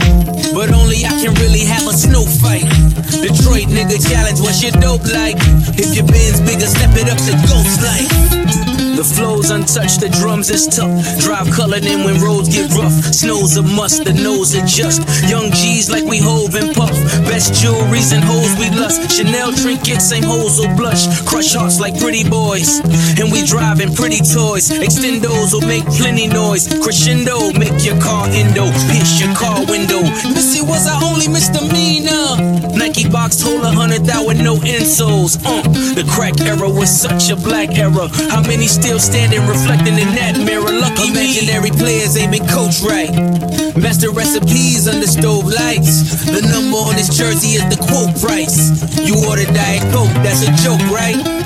But 0.54 0.74
only 0.74 1.06
I 1.06 1.14
can 1.22 1.34
really 1.46 1.66
have 1.66 1.86
a 1.86 1.94
snow 1.94 2.26
fight. 2.26 2.66
Detroit 3.22 3.70
nigga 3.70 4.02
challenge, 4.02 4.42
what's 4.42 4.64
your 4.64 4.74
dope 4.82 5.06
like? 5.14 5.38
If 5.78 5.94
your 5.94 6.08
Benz 6.10 6.42
bigger, 6.42 6.68
step 6.68 6.98
it 6.98 7.06
up 7.06 7.22
to 7.22 7.34
ghost 7.46 7.82
life. 7.86 8.77
The 8.98 9.04
flow's 9.04 9.52
untouched, 9.52 10.02
the 10.02 10.10
drums 10.10 10.50
is 10.50 10.66
tough. 10.66 10.90
Drive 11.22 11.54
colored 11.54 11.86
in 11.86 12.04
when 12.04 12.20
roads 12.20 12.50
get 12.50 12.74
rough. 12.74 12.98
Snow's 13.14 13.56
a 13.56 13.62
must, 13.62 14.06
the 14.06 14.14
nose 14.14 14.56
adjust. 14.56 15.06
Young 15.30 15.52
G's 15.52 15.92
like 15.92 16.04
we 16.04 16.18
hove 16.18 16.56
and 16.56 16.74
puff. 16.74 16.98
Best 17.30 17.54
jewelries 17.54 18.10
and 18.10 18.26
hoes 18.26 18.50
we 18.58 18.74
lust. 18.74 19.14
Chanel 19.14 19.54
trinkets, 19.54 20.10
same 20.10 20.24
hoes 20.24 20.58
will 20.58 20.74
blush. 20.76 21.06
Crush 21.30 21.54
hearts 21.54 21.80
like 21.80 21.94
pretty 22.00 22.28
boys. 22.28 22.82
And 23.22 23.32
we 23.32 23.46
driving 23.46 23.94
pretty 23.94 24.18
toys. 24.18 24.74
Extendos 24.74 25.54
will 25.54 25.68
make 25.70 25.86
plenty 26.02 26.26
noise. 26.26 26.66
Crescendo, 26.82 27.54
make 27.54 27.86
your 27.86 28.02
car 28.02 28.26
endo. 28.34 28.66
Pierce 28.90 29.22
your 29.22 29.30
car 29.38 29.62
window. 29.70 30.02
Missy 30.34 30.66
was 30.66 30.90
our 30.90 31.06
only 31.06 31.28
misdemeanor. 31.30 32.74
Nike 32.74 33.08
box 33.08 33.38
told 33.38 33.62
a 33.62 33.70
hundred 33.70 34.06
thou 34.06 34.26
with 34.26 34.42
no 34.42 34.58
insoles. 34.66 35.38
Uh, 35.46 35.62
the 35.94 36.02
crack 36.10 36.42
era 36.42 36.70
was 36.70 36.90
such 36.90 37.30
a 37.30 37.36
black 37.36 37.78
era. 37.78 38.10
How 38.34 38.42
many 38.42 38.66
still 38.88 39.00
standing 39.00 39.46
reflecting 39.48 40.00
in 40.00 40.16
that 40.16 40.38
mirror? 40.40 40.72
Lucky 40.72 41.12
Imaginary 41.12 41.72
players 41.72 42.16
ain't 42.16 42.32
been 42.32 42.48
coached 42.48 42.84
right. 42.84 43.12
Master 43.76 44.12
recipes 44.12 44.88
under 44.88 45.08
stove 45.08 45.44
lights. 45.44 46.24
The 46.24 46.40
number 46.48 46.78
on 46.78 46.96
his 46.96 47.10
jersey 47.10 47.60
is 47.60 47.68
the 47.68 47.76
quote 47.76 48.16
price. 48.24 48.72
You 49.04 49.20
order 49.28 49.44
Diet 49.44 49.84
Coke, 49.92 50.14
that's 50.24 50.48
a 50.48 50.52
joke, 50.64 50.80
right? 50.88 51.37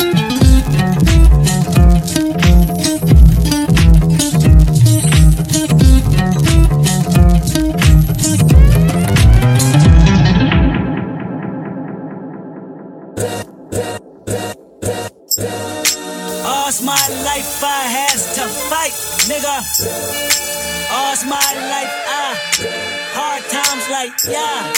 Like 24.01 24.23
yeah, 24.27 24.73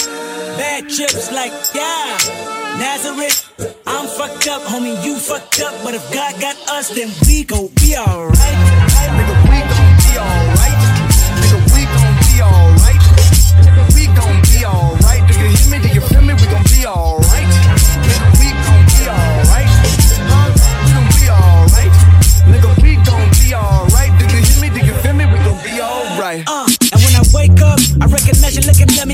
bad 0.57 0.89
trips 0.89 1.31
like 1.31 1.53
yeah. 1.73 2.17
Nazareth, 2.77 3.53
I'm 3.87 4.05
fucked 4.05 4.49
up, 4.49 4.61
homie, 4.63 5.01
you 5.05 5.15
fucked 5.15 5.61
up. 5.61 5.73
But 5.81 5.93
if 5.93 6.13
God 6.13 6.41
got 6.41 6.57
us, 6.69 6.89
then 6.89 7.09
we 7.25 7.45
gon' 7.45 7.69
be 7.75 7.95
alright. 7.95 8.92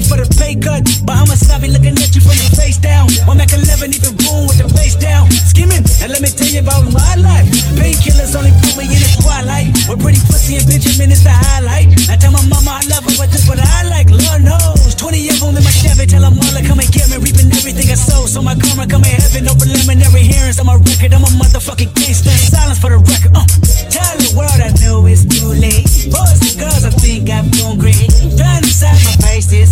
For 0.10 0.18
the 0.18 0.26
pay 0.42 0.58
cut. 0.58 0.82
But 1.06 1.22
I'm 1.22 1.30
a 1.30 1.38
savvy 1.38 1.70
looking 1.70 1.94
at 2.02 2.12
you 2.18 2.22
from 2.26 2.34
the 2.42 2.50
face 2.58 2.82
down. 2.82 3.06
One 3.30 3.38
Mac 3.38 3.54
11, 3.54 3.94
even 3.94 4.18
boom 4.18 4.50
with 4.50 4.58
the 4.58 4.68
face 4.74 4.98
down. 4.98 5.30
Skimming, 5.30 5.86
and 6.02 6.10
let 6.10 6.26
me 6.26 6.34
tell 6.34 6.50
you 6.50 6.66
about 6.66 6.90
my 6.90 7.14
life. 7.22 7.46
Painkillers 7.78 8.34
only 8.34 8.52
put 8.66 8.74
me 8.76 8.90
in 8.90 8.98
the 8.98 9.12
twilight. 9.22 9.70
With 9.86 10.02
pretty 10.02 10.20
pussy 10.26 10.58
and 10.58 10.66
Benjamin 10.66 11.14
is 11.14 11.22
the 11.22 11.32
highlight. 11.32 11.94
I 12.10 12.18
tell 12.18 12.34
my 12.34 12.42
mama 12.50 12.82
I 12.82 12.84
love 12.90 13.06
her, 13.06 13.14
but 13.22 13.30
this 13.30 13.46
what 13.46 13.62
I 13.62 13.86
like. 13.86 14.10
Lord 14.10 14.42
knows. 14.42 14.98
20 14.98 15.30
of 15.30 15.40
them 15.40 15.56
in 15.56 15.64
my 15.64 15.72
Chevy. 15.72 16.10
Tell 16.10 16.26
them 16.26 16.42
all 16.42 16.54
to 16.58 16.64
come 16.66 16.82
and 16.82 16.90
get 16.90 17.06
me. 17.14 17.22
Reaping 17.22 17.54
everything 17.54 17.88
I 17.94 17.96
sow. 17.96 18.26
So 18.26 18.42
my 18.42 18.58
karma 18.58 18.90
come 18.90 19.06
in 19.06 19.14
heaven. 19.14 19.46
No 19.46 19.54
preliminary 19.54 20.26
hearings 20.26 20.58
on 20.58 20.66
my 20.66 20.76
record. 20.76 21.14
I'm 21.14 21.22
a 21.22 21.32
motherfucking 21.38 21.94
gangster. 21.94 22.34
Silence 22.34 22.82
for 22.82 22.90
the 22.90 23.00
record. 23.00 23.38
Uh, 23.38 23.46
tell 23.94 24.18
the 24.18 24.34
world 24.34 24.58
I 24.58 24.74
know 24.82 25.06
it's 25.06 25.22
too 25.30 25.54
late. 25.54 25.86
Boys 26.10 26.42
and 26.42 26.56
girls, 26.58 26.84
I 26.84 26.92
think 26.98 27.30
I'm 27.30 27.54
doing 27.54 27.78
great. 27.78 28.10
Trying 28.34 28.66
inside 28.66 28.98
my 29.06 29.14
face 29.22 29.46
day. 29.46 29.70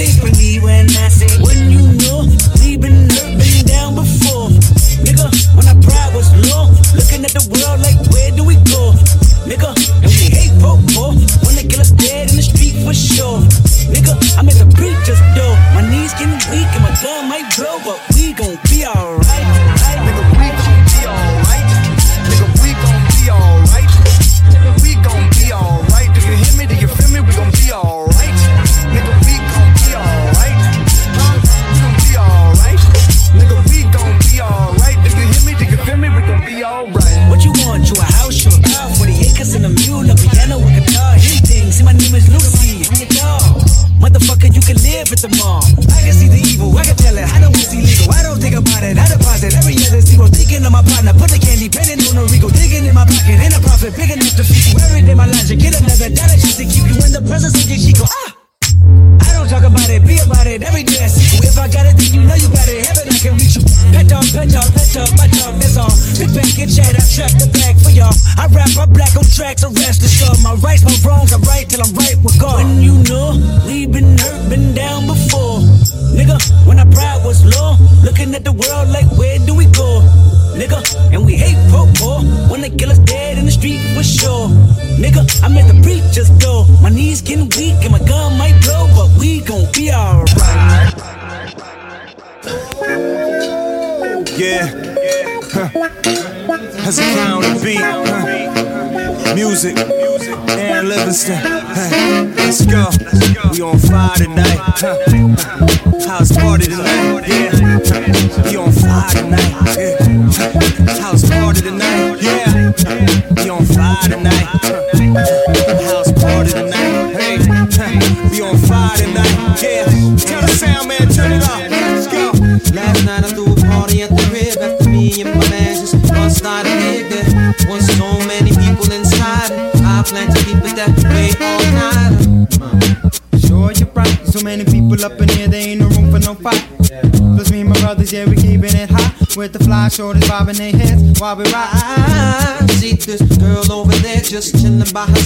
Me 0.00 0.58
when 0.60 0.88
I 0.88 1.08
say, 1.08 1.28
when 1.42 1.70
you 1.70 1.99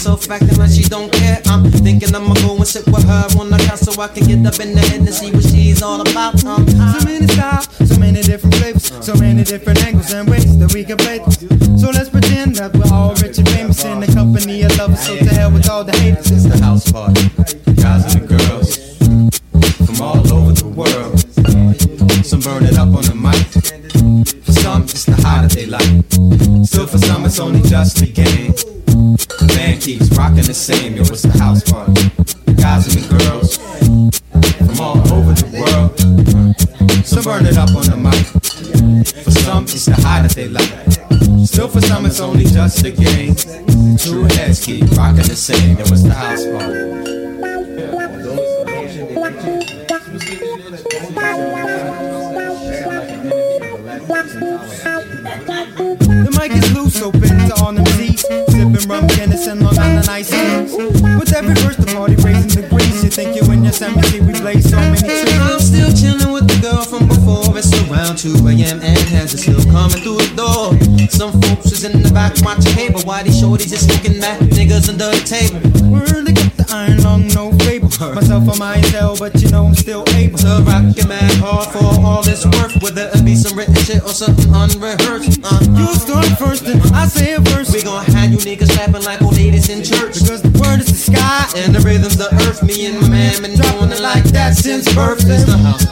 herself, 0.04 0.30
acting 0.30 0.58
like 0.58 0.70
she 0.70 0.82
don't 0.82 1.10
care. 1.12 1.40
I'm 1.46 1.70
thinking 1.70 2.14
I'ma 2.14 2.34
go 2.34 2.56
and 2.56 2.66
sit 2.66 2.86
with 2.86 3.04
her 3.04 3.26
on 3.38 3.50
the 3.50 3.58
couch 3.58 3.80
so 3.80 4.00
I 4.00 4.08
can 4.08 4.26
get 4.26 4.46
up 4.46 4.60
in 4.60 4.74
the 4.74 4.80
head 4.80 5.00
and 5.00 5.14
see 5.14 5.30
what 5.30 5.44
she's 5.44 5.82
all 5.82 6.00
about. 6.00 6.44
Um, 6.44 6.66
So 6.68 7.04
many 7.04 7.26
styles, 7.26 7.68
so 7.88 7.98
many 7.98 8.22
different 8.22 8.54
flavors, 8.56 8.92
so 9.00 9.14
many 9.14 9.44
different 9.44 9.82
angles 9.84 10.12
and 10.12 10.28
ways 10.28 10.58
that 10.58 10.72
we 10.74 10.84
can 10.84 10.98
play. 10.98 11.18
this. 11.18 11.38
So 11.80 11.90
let's 11.90 12.10
pretend 12.10 12.56
that 12.56 12.74
we're 12.76 12.92
all 12.92 13.14
rich 13.16 13.38
and 13.38 13.48
famous 13.50 13.84
in 13.84 14.00
the 14.00 14.06
company 14.06 14.62
of 14.62 14.76
lovers. 14.76 15.00
So 15.00 15.16
to 15.16 15.24
hell 15.34 15.50
with 15.50 15.68
all 15.70 15.84
the 15.84 15.96
haters. 15.96 16.30
It's 16.30 16.44
the 16.44 16.62
house 16.62 16.90
party. 16.90 17.63
They 40.34 40.48
like. 40.48 40.68
Still, 41.44 41.68
for 41.68 41.80
some, 41.80 42.06
it's 42.06 42.20
only 42.20 42.44
just 42.44 42.84
a 42.84 42.90
game. 42.90 43.36
Two 43.96 44.24
heads 44.34 44.64
keep 44.64 44.90
rocking 44.92 45.22
the 45.22 45.36
same. 45.36 45.76
Yo, 45.76 45.82
it's 45.82 46.02
the 46.02 46.12
house 46.12 46.44
party. 46.46 47.04
The 56.24 56.30
mic 56.38 56.52
is 56.52 56.74
loose, 56.74 57.00
open 57.00 57.20
to 57.20 57.54
all 57.62 57.72
them 57.72 57.86
Z's. 57.86 58.20
Sipping 58.22 58.88
rum, 58.88 59.06
Guinness, 59.06 59.46
and 59.46 59.62
Long 59.62 59.78
Island 59.78 60.08
iced 60.08 60.32
teas. 60.32 60.74
With 60.74 61.32
every 61.34 61.54
verse, 61.62 61.76
the 61.76 61.86
party 61.94 62.16
raising 62.16 62.62
degrees. 62.62 63.04
You 63.04 63.10
think 63.10 63.36
you 63.36 63.52
in 63.52 63.62
Yosemite, 63.64 64.20
we 64.20 64.32
blaze 64.40 64.68
so 64.68 64.78
many 64.78 64.98
trees. 64.98 65.38
I'm 65.38 65.60
still 65.60 65.92
chilling 65.92 66.32
with 66.32 66.48
the 66.48 66.58
girl 66.60 66.82
from 66.82 67.06
before. 67.06 67.56
It's 67.56 67.70
around 67.88 68.18
2 68.18 68.34
a.m. 68.48 68.53
is 72.34 72.40
in 72.40 72.46
the 72.46 72.54
back 72.54 72.56
watching 72.58 72.72
cable. 72.74 73.00
Why 73.02 73.22
these 73.22 73.40
shorties 73.40 73.68
just 73.70 73.88
looking 73.90 74.22
at 74.22 74.40
niggas 74.40 74.88
under 74.88 75.10
the 75.10 75.22
table? 75.24 75.60
They 76.24 76.32
got 76.32 76.56
the 76.56 76.66
iron 76.72 77.02
long, 77.02 77.28
no 77.28 77.52
fable. 77.64 77.88
Myself, 78.14 78.48
I 78.48 78.58
might 78.58 78.84
tell, 78.90 79.16
but 79.16 79.34
you 79.40 79.50
know 79.50 79.66
I'm 79.66 79.74
still 79.74 80.04
able 80.14 80.38
To 80.38 80.62
rock 80.66 80.96
your 80.96 81.06
man 81.06 81.30
hard 81.38 81.68
for 81.70 81.78
all 81.84 82.20
it's 82.26 82.44
worth. 82.46 82.82
Whether 82.82 83.10
it 83.14 83.24
be 83.24 83.36
some 83.36 83.56
written 83.56 83.74
shit 83.76 84.02
or 84.02 84.08
something 84.10 84.52
unrehearsed. 84.54 85.40
Uh, 85.44 85.60
You 85.76 85.86
start 85.94 86.26
first, 86.38 86.64
and 86.66 86.80
I 86.94 87.06
say 87.06 87.34
it 87.34 87.48
first. 87.48 87.72
we 87.72 87.82
gon' 87.82 88.04
have 88.06 88.30
you 88.30 88.38
niggas 88.38 88.70
clapping 88.70 89.02
like 89.04 89.22
old 89.22 89.36
ladies 89.36 89.68
in 89.68 89.82
church. 89.84 90.20
Because 90.20 90.42
the 90.42 90.50
word 90.58 90.80
is 90.80 90.88
the 90.88 90.98
sky, 91.12 91.46
And 91.56 91.74
the 91.74 91.80
rhythm's 91.80 92.16
the 92.16 92.32
earth. 92.46 92.62
Me 92.62 92.86
and 92.86 93.00
my 93.00 93.08
man 93.08 93.42
been 93.42 93.56
doing 93.56 93.92
it 93.92 94.00
like 94.00 94.24
that 94.34 94.54
since 94.54 94.92
birth. 94.94 95.24
It's 95.28 95.44
the 95.44 95.56
house 95.58 95.83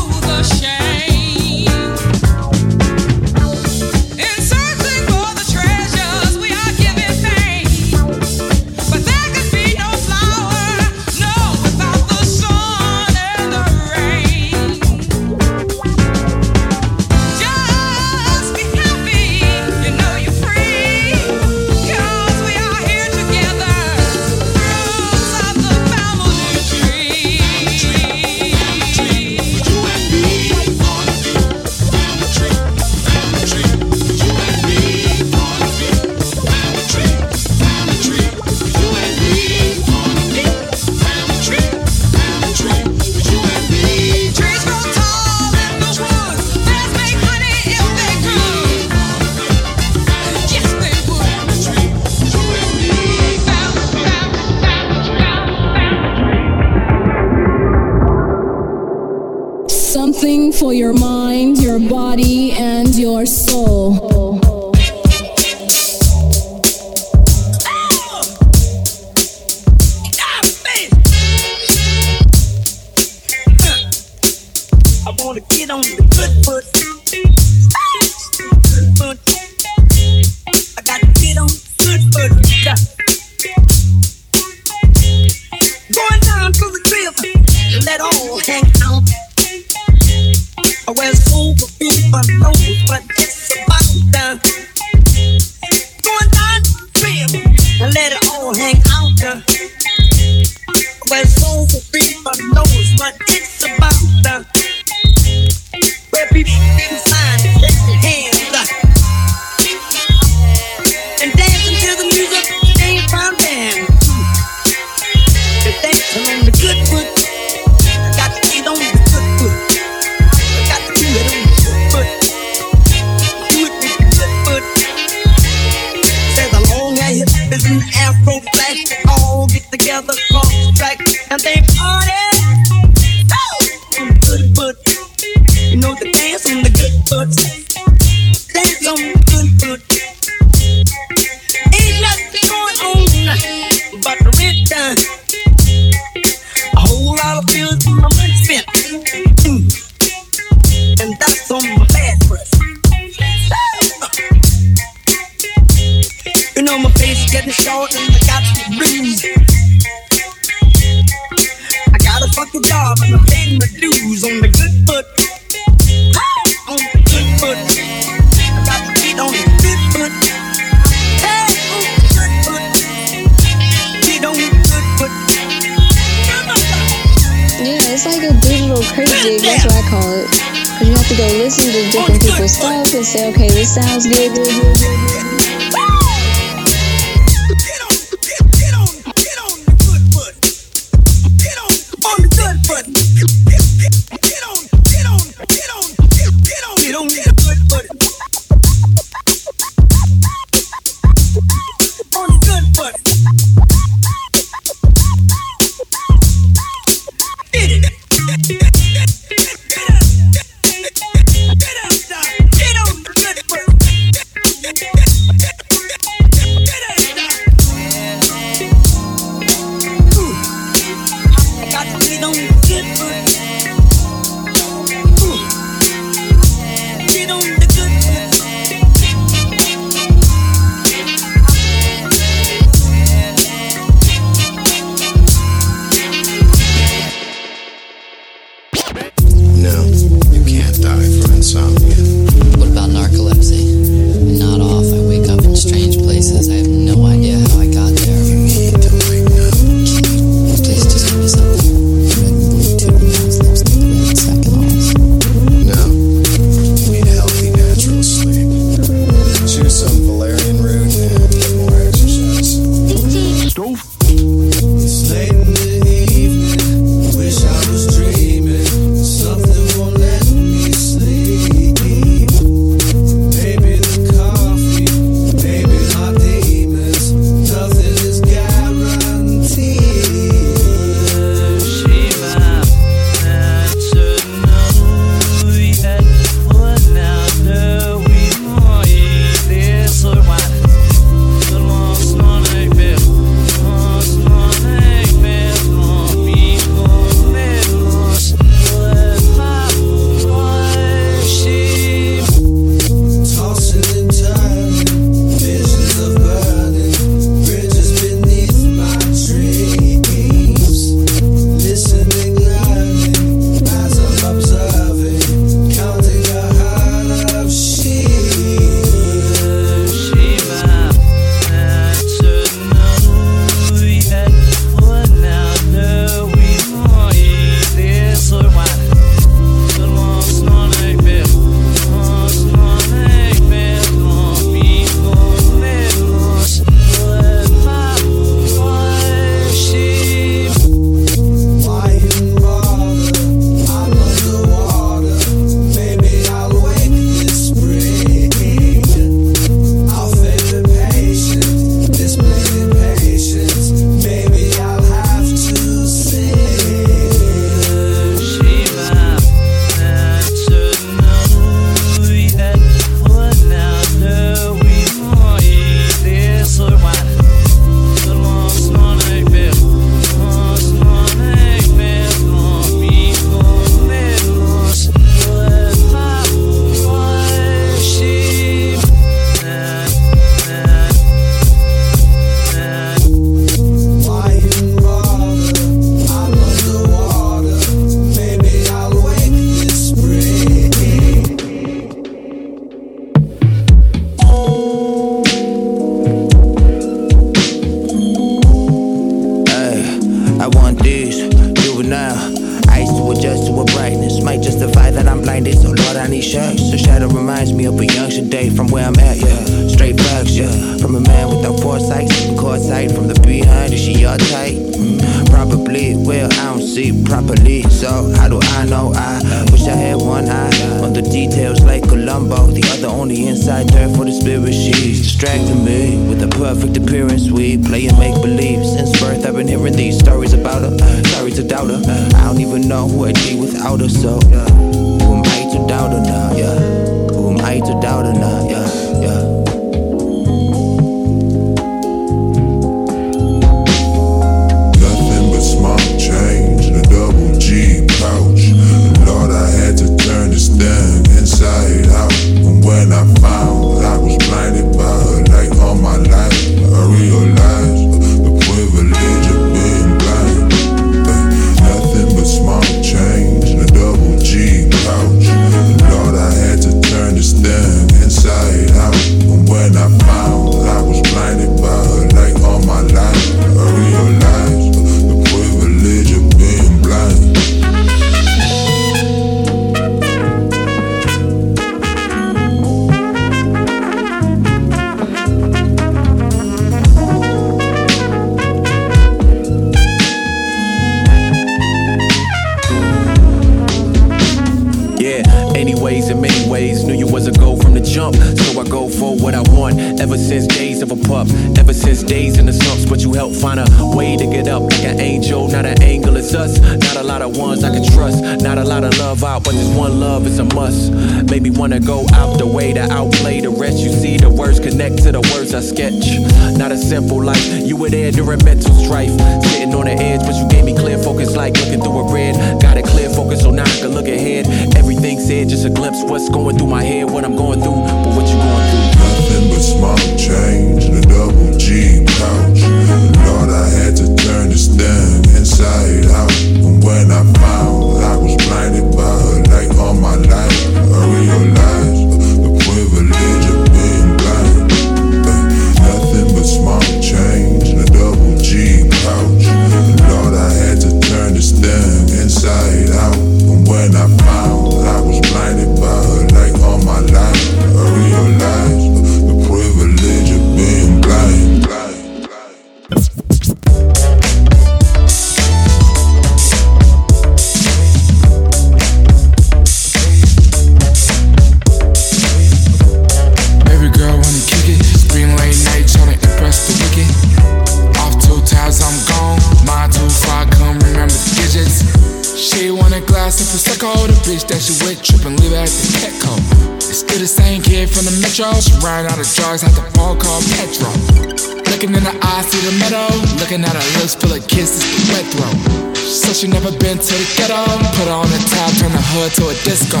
ice 594.08 594.16
of 594.24 594.48
kisses, 594.48 594.80
wet 595.12 595.26
throat. 595.36 595.96
Says 595.96 596.40
she 596.40 596.48
never 596.48 596.72
been 596.80 596.96
to 596.96 597.12
the 597.12 597.28
ghetto. 597.36 597.60
Put 597.92 598.08
on 598.08 598.24
a 598.24 598.40
top, 598.48 598.72
turn 598.80 598.88
the 598.88 599.04
hood 599.12 599.28
to 599.36 599.52
a 599.52 599.54
disco. 599.68 600.00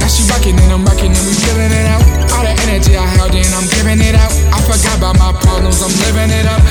Now 0.00 0.08
she 0.08 0.24
rockin' 0.32 0.56
and 0.56 0.72
I'm 0.72 0.84
rockin' 0.88 1.12
and 1.12 1.24
we 1.28 1.34
feelin' 1.44 1.68
it 1.68 1.86
out. 1.92 2.04
All 2.32 2.44
the 2.48 2.54
energy 2.64 2.96
I 2.96 3.04
held 3.20 3.34
in, 3.36 3.44
I'm 3.52 3.68
giving 3.76 4.00
it 4.00 4.16
out. 4.16 4.32
I 4.56 4.58
forgot 4.64 4.96
about 4.96 5.16
my 5.20 5.32
problems, 5.36 5.84
I'm 5.84 5.92
living 6.08 6.32
it 6.32 6.48
up. 6.48 6.64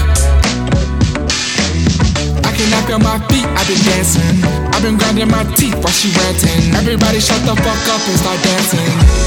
I 2.42 2.52
cannot 2.58 2.82
feel 2.90 2.98
my 2.98 3.22
feet, 3.30 3.46
I've 3.46 3.68
been 3.70 3.82
dancing. 3.86 4.42
I've 4.74 4.82
been 4.82 4.98
grinding 4.98 5.30
my 5.30 5.46
teeth 5.54 5.78
while 5.78 5.94
she 5.94 6.10
ranting. 6.18 6.74
Everybody 6.74 7.20
shut 7.20 7.46
the 7.46 7.54
fuck 7.62 7.84
up 7.94 8.02
and 8.10 8.18
start 8.18 8.42
dancing. 8.42 9.27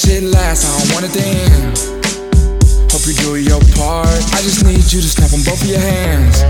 shit 0.00 0.22
last, 0.22 0.64
I 0.64 0.70
don't 0.80 0.90
want 0.96 1.04
it 1.04 1.12
to 1.12 1.24
end. 1.24 1.76
Hope 2.88 3.04
you 3.04 3.12
do 3.20 3.36
your 3.36 3.60
part. 3.76 4.08
I 4.32 4.40
just 4.40 4.64
need 4.64 4.80
you 4.88 5.00
to 5.04 5.10
snap 5.10 5.28
on 5.36 5.44
both 5.44 5.60
of 5.60 5.68
your 5.68 5.80
hands. 5.80 6.40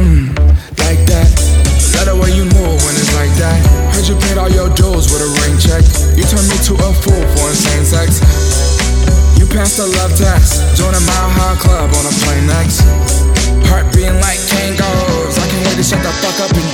mmm, 0.00 0.32
like 0.80 1.02
that. 1.12 1.28
Love 1.94 2.08
the 2.08 2.16
way 2.16 2.32
you 2.32 2.48
move 2.48 2.78
when 2.80 2.94
it's 2.96 3.12
like 3.14 3.32
that. 3.36 3.60
Heard 3.92 4.08
you 4.08 4.16
paid 4.24 4.38
all 4.40 4.48
your 4.48 4.72
dues 4.72 5.12
with 5.12 5.20
a 5.20 5.30
ring 5.44 5.56
check. 5.60 5.84
You 6.16 6.24
turned 6.24 6.48
me 6.48 6.56
to 6.64 6.72
a 6.80 6.90
fool 6.96 7.24
for 7.36 7.52
insane 7.52 7.84
sex. 7.84 8.24
You 9.36 9.44
passed 9.52 9.76
the 9.76 9.86
love 10.00 10.16
test. 10.16 10.64
Join 10.74 10.94
a 10.96 11.02
mile 11.04 11.30
high 11.36 11.58
club 11.60 11.92
on 11.92 12.04
a 12.08 12.14
plane 12.24 12.46
next. 12.48 12.80
Heart 13.68 13.92
being 13.92 14.16
like 14.24 14.40
tangos. 14.48 15.36
I 15.36 15.44
can't 15.50 15.62
wait 15.68 15.76
to 15.76 15.84
shut 15.84 16.00
the 16.00 16.12
fuck 16.24 16.38
up 16.40 16.56
and 16.56 16.68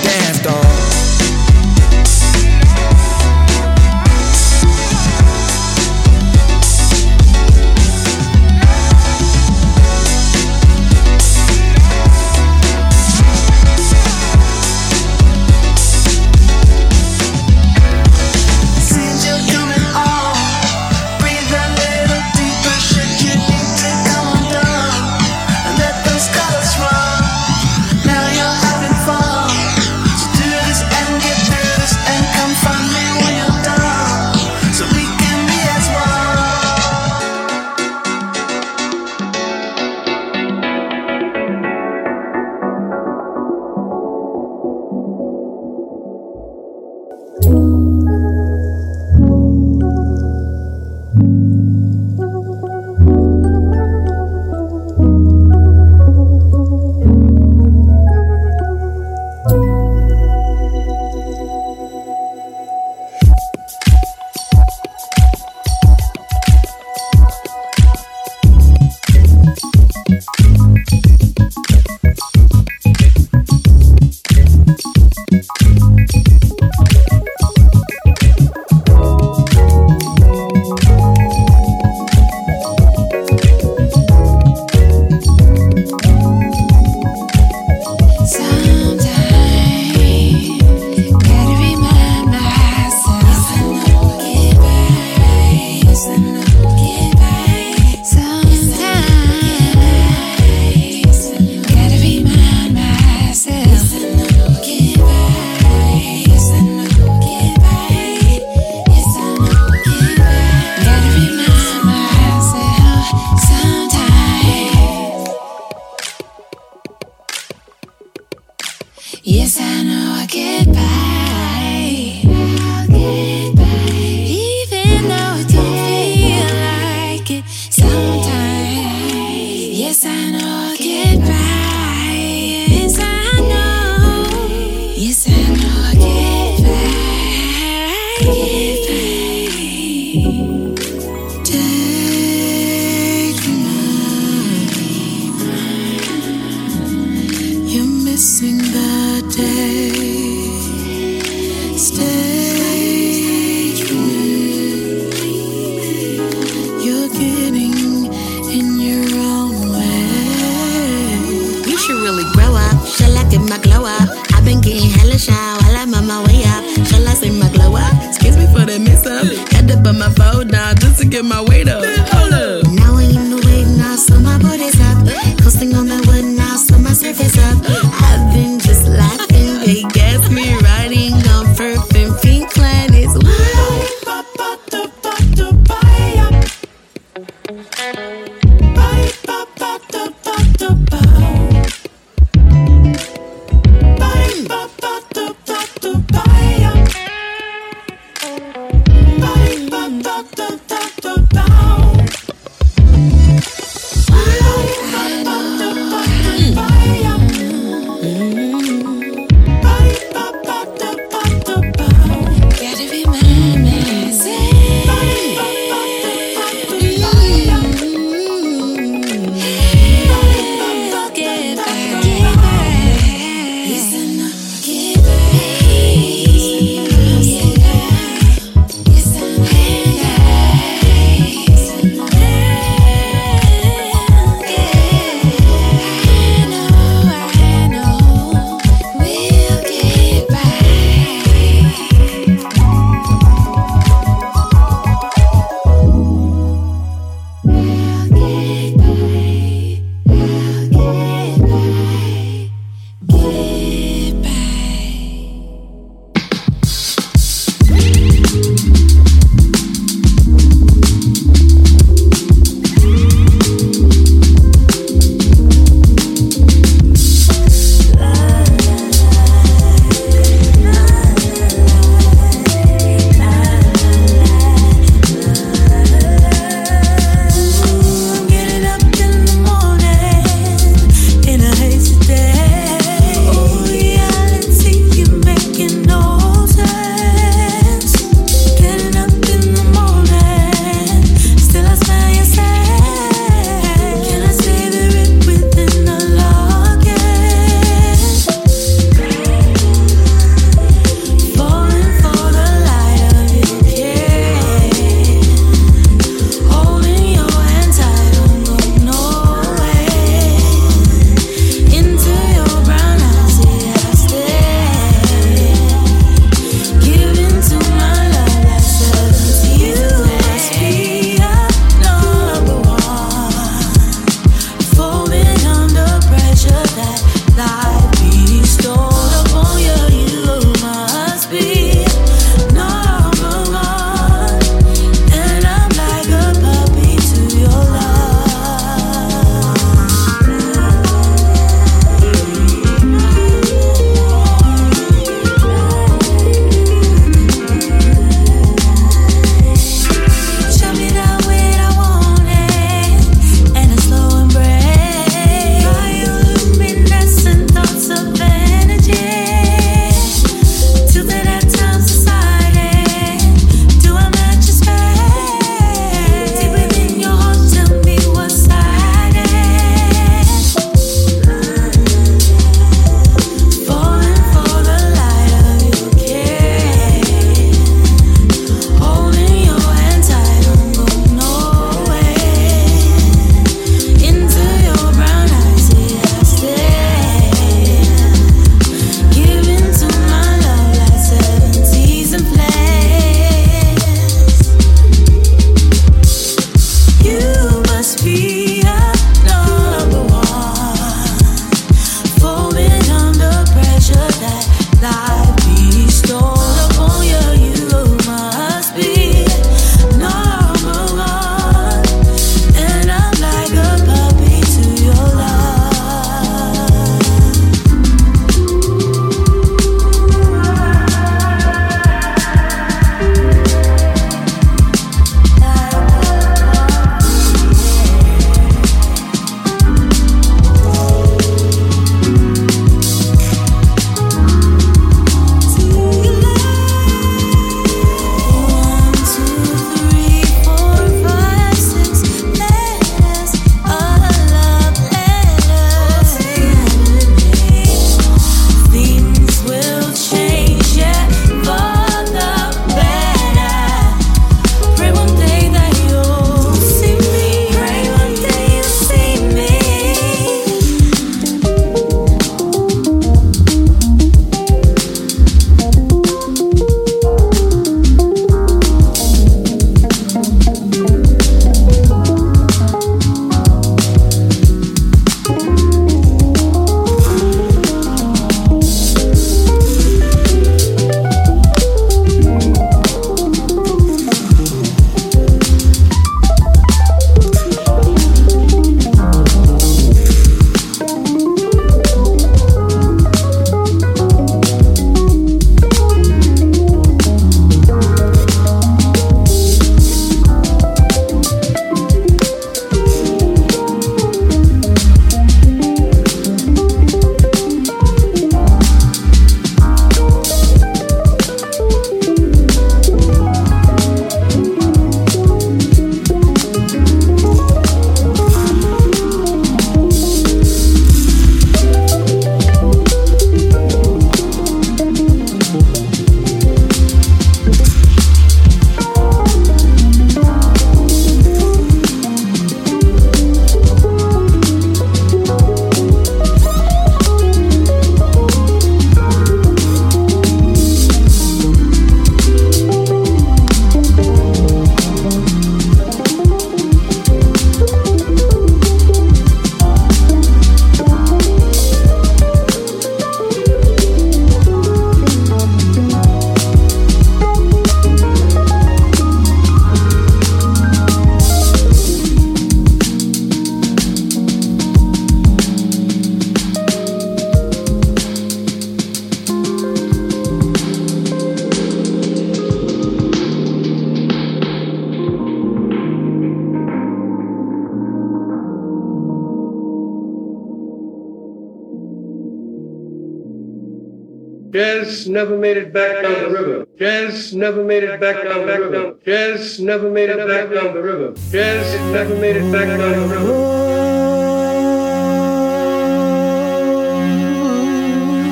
never 585.11 585.37
made 585.37 585.57
it 585.57 585.73
back 585.73 586.03
down 586.03 586.23
the 586.23 586.31
river. 586.31 586.67
Jazz 586.79 587.35
never 587.35 587.65
made 587.65 587.83
it 587.83 588.01
back 588.01 588.23
down 588.23 588.47
the 588.47 588.59
river. 588.59 588.95
Jazz 589.05 589.61
never 589.61 589.91
made 589.91 590.09
it 590.09 590.27
back 590.27 590.51
down 590.55 590.75
the 590.75 590.83
river. 590.83 591.15
Jazz 591.31 591.93
never 591.93 592.17
made 592.17 592.37
it 592.37 592.53
back 592.53 592.69
down 592.69 593.09
the 593.09 593.15
river. 593.15 593.61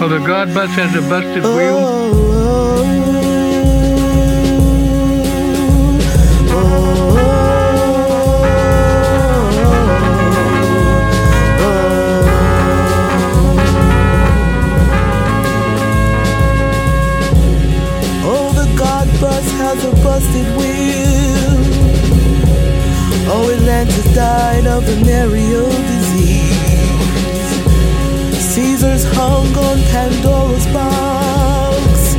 Oh, 0.01 0.09
the 0.09 0.19
God 0.19 0.55
bus 0.55 0.71
has 0.71 0.95
a 0.95 1.01
busted 1.09 1.43
wheel. 1.43 2.28
Busted 20.39 20.57
wheel. 20.57 21.59
Oh, 23.31 23.51
Atlantis 23.53 24.15
died 24.15 24.67
of 24.67 24.85
venereal 24.85 25.71
disease. 25.71 26.55
Caesar's 28.53 29.05
hung 29.15 29.57
on 29.57 29.79
Pandora's 29.91 30.67
box. 30.69 32.17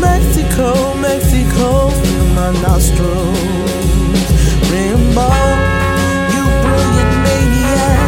Mexico, 0.00 0.94
Mexico, 0.94 1.90
fill 1.90 2.26
my 2.34 2.52
nostrils. 2.62 3.38
Rimbaud, 4.70 5.58
you 6.34 6.42
brilliant 6.62 7.12
maniac. 7.24 8.00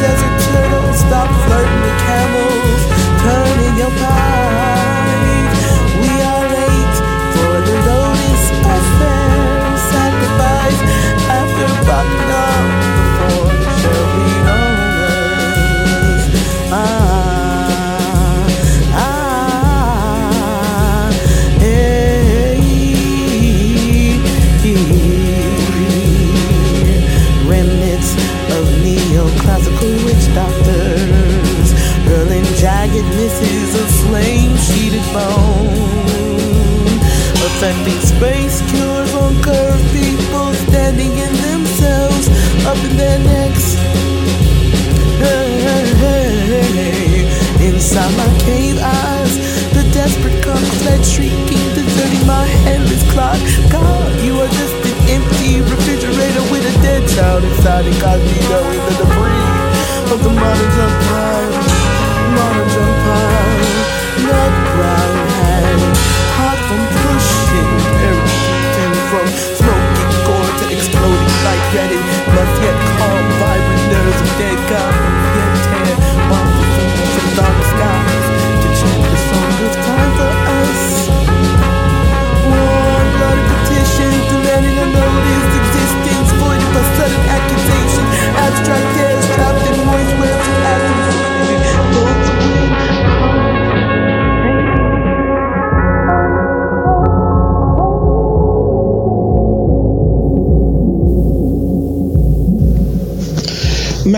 Desert 0.00 0.36
turtle, 0.46 0.92
stop 0.94 1.28
flirting 1.44 1.80
with 1.84 1.98
camels. 2.06 2.80
Turn 3.22 3.58
in 3.68 3.76
your 3.78 3.90
pipe. 4.00 4.43
Doctors, 30.34 31.72
hurling 32.04 32.44
jagged 32.58 33.06
misses 33.16 33.74
of 33.80 33.88
flame-sheeted 34.06 35.06
bone, 35.14 35.78
affecting 37.46 38.00
space 38.00 38.60
cures 38.70 39.14
on 39.14 39.40
curved 39.42 39.86
people 39.92 40.52
standing 40.68 41.12
in 41.12 41.32
themselves. 41.48 42.28
Up 42.66 42.78
in 42.78 42.96
their 42.96 43.18
necks. 43.18 43.76
Inside 47.60 48.16
my 48.16 48.38
cave 48.40 48.78
eyes, 48.80 49.36
the 49.72 49.82
desperate 49.92 50.42
fled 50.80 51.04
shrieking, 51.04 51.68
deserting 51.74 52.26
my 52.26 52.48
endless 52.66 53.02
clock. 53.12 53.38
God, 53.70 54.20
you 54.24 54.40
are 54.40 54.48
just 54.48 54.74
an 54.88 54.96
empty 55.16 55.60
refrigerator 55.60 56.42
with 56.50 56.64
a 56.64 56.82
dead 56.82 57.08
child 57.10 57.44
inside 57.44 57.86
incognito 57.86 58.58
in 58.70 58.80
the 58.86 58.94
debris 58.98 59.43
of 60.14 60.22
the 60.22 60.30
junk 60.30 60.94
pile. 61.10 61.52
Junk 62.74 62.94
pile, 63.04 63.62
nut 64.26 64.54
brown 64.74 65.14
hand, 65.34 65.82
hot 66.38 66.58
from 66.66 66.82
pushing, 67.02 67.70
everything 68.10 68.94
from 69.10 69.26
smoking 69.58 70.12
core 70.22 70.52
to 70.58 70.66
exploding 70.70 71.34
like 71.46 71.64
ready, 71.74 72.00
left 72.30 72.56
yet 72.62 72.78
calm, 72.98 73.24
vibrant 73.42 73.84
nerves 73.90 74.20
of 74.22 74.30
dead 74.38 74.58
God, 74.70 75.03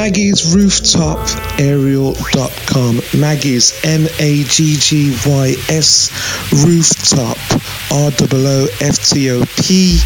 Maggy's 0.07 0.55
Rooftop 0.55 1.19
Aerial.com. 1.59 3.01
Maggy's 3.19 3.75
M 3.85 4.07
A 4.21 4.45
G 4.45 4.77
G 4.77 5.11
Y 5.27 5.57
S 5.69 6.13
Rooftop 6.65 7.37
R 7.91 8.13
O 8.13 8.47
O 8.47 8.69
F 8.81 9.05
T 9.05 9.33
O 9.33 9.43
P 9.61 9.99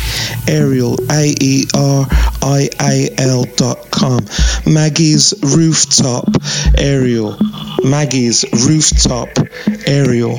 Aerial 0.49 0.95
A 1.11 1.35
E 1.39 1.67
R 1.75 2.07
I 2.41 2.71
A 2.81 3.11
L 3.19 3.45
dot 3.57 3.91
com. 3.91 4.21
Maggy's 4.67 5.35
Rooftop 5.43 6.35
Aerial. 6.79 7.37
Maggy's 7.85 8.47
Rooftop 8.67 9.29
Aerial. 9.87 10.39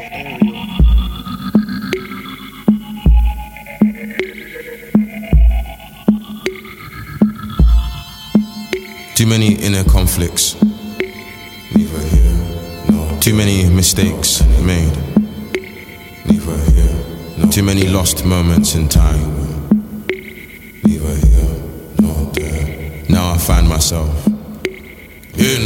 Many 9.32 9.54
inner 9.54 9.86
conflicts. 9.86 10.62
Neither 10.62 12.02
here, 12.14 12.34
no. 12.92 13.18
Too 13.22 13.34
many 13.34 13.70
mistakes 13.70 14.44
made. 14.62 14.94
Neither 16.26 16.58
here, 16.72 16.96
no. 17.38 17.50
Too 17.50 17.64
many 17.64 17.88
lost 17.88 18.26
moments 18.26 18.76
in 18.76 18.90
time. 18.90 19.32
Neither 20.84 21.16
here, 21.28 21.56
nor 22.02 22.26
there. 22.34 23.06
Now 23.08 23.32
I 23.32 23.38
find 23.38 23.70
myself 23.70 24.28
in 25.38 25.62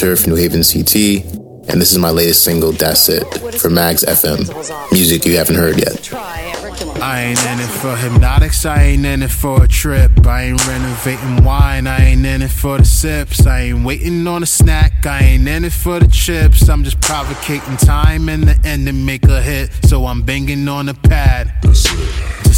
from 0.00 0.30
New 0.30 0.36
Haven 0.36 0.62
CT, 0.62 0.96
and 1.68 1.78
this 1.78 1.92
is 1.92 1.98
my 1.98 2.08
latest 2.08 2.42
single, 2.42 2.72
That's 2.72 3.10
It, 3.10 3.22
for 3.60 3.68
Mags 3.68 4.02
FM. 4.02 4.48
Music 4.92 5.26
you 5.26 5.36
haven't 5.36 5.56
heard 5.56 5.76
yet. 5.76 6.10
I 7.02 7.20
ain't 7.20 7.44
in 7.44 7.60
it 7.60 7.68
for 7.68 7.94
hypnotics, 7.96 8.64
I 8.64 8.82
ain't 8.82 9.04
in 9.04 9.22
it 9.22 9.30
for 9.30 9.64
a 9.64 9.68
trip. 9.68 10.26
I 10.26 10.44
ain't 10.44 10.66
renovating 10.66 11.44
wine, 11.44 11.86
I 11.86 12.12
ain't 12.12 12.24
in 12.24 12.40
it 12.40 12.50
for 12.50 12.78
the 12.78 12.84
sips. 12.86 13.46
I 13.46 13.60
ain't 13.60 13.84
waiting 13.84 14.26
on 14.26 14.42
a 14.42 14.46
snack, 14.46 15.04
I 15.04 15.18
ain't 15.20 15.46
in 15.46 15.66
it 15.66 15.72
for 15.72 16.00
the 16.00 16.08
chips. 16.08 16.66
I'm 16.70 16.82
just 16.82 17.02
provocating 17.02 17.76
time 17.76 18.30
and 18.30 18.44
the 18.44 18.58
end 18.66 18.86
to 18.86 18.94
make 18.94 19.24
a 19.24 19.42
hit. 19.42 19.70
So 19.84 20.06
I'm 20.06 20.22
banging 20.22 20.66
on 20.66 20.86
the 20.86 20.94
pad 20.94 21.52
to 21.62 21.74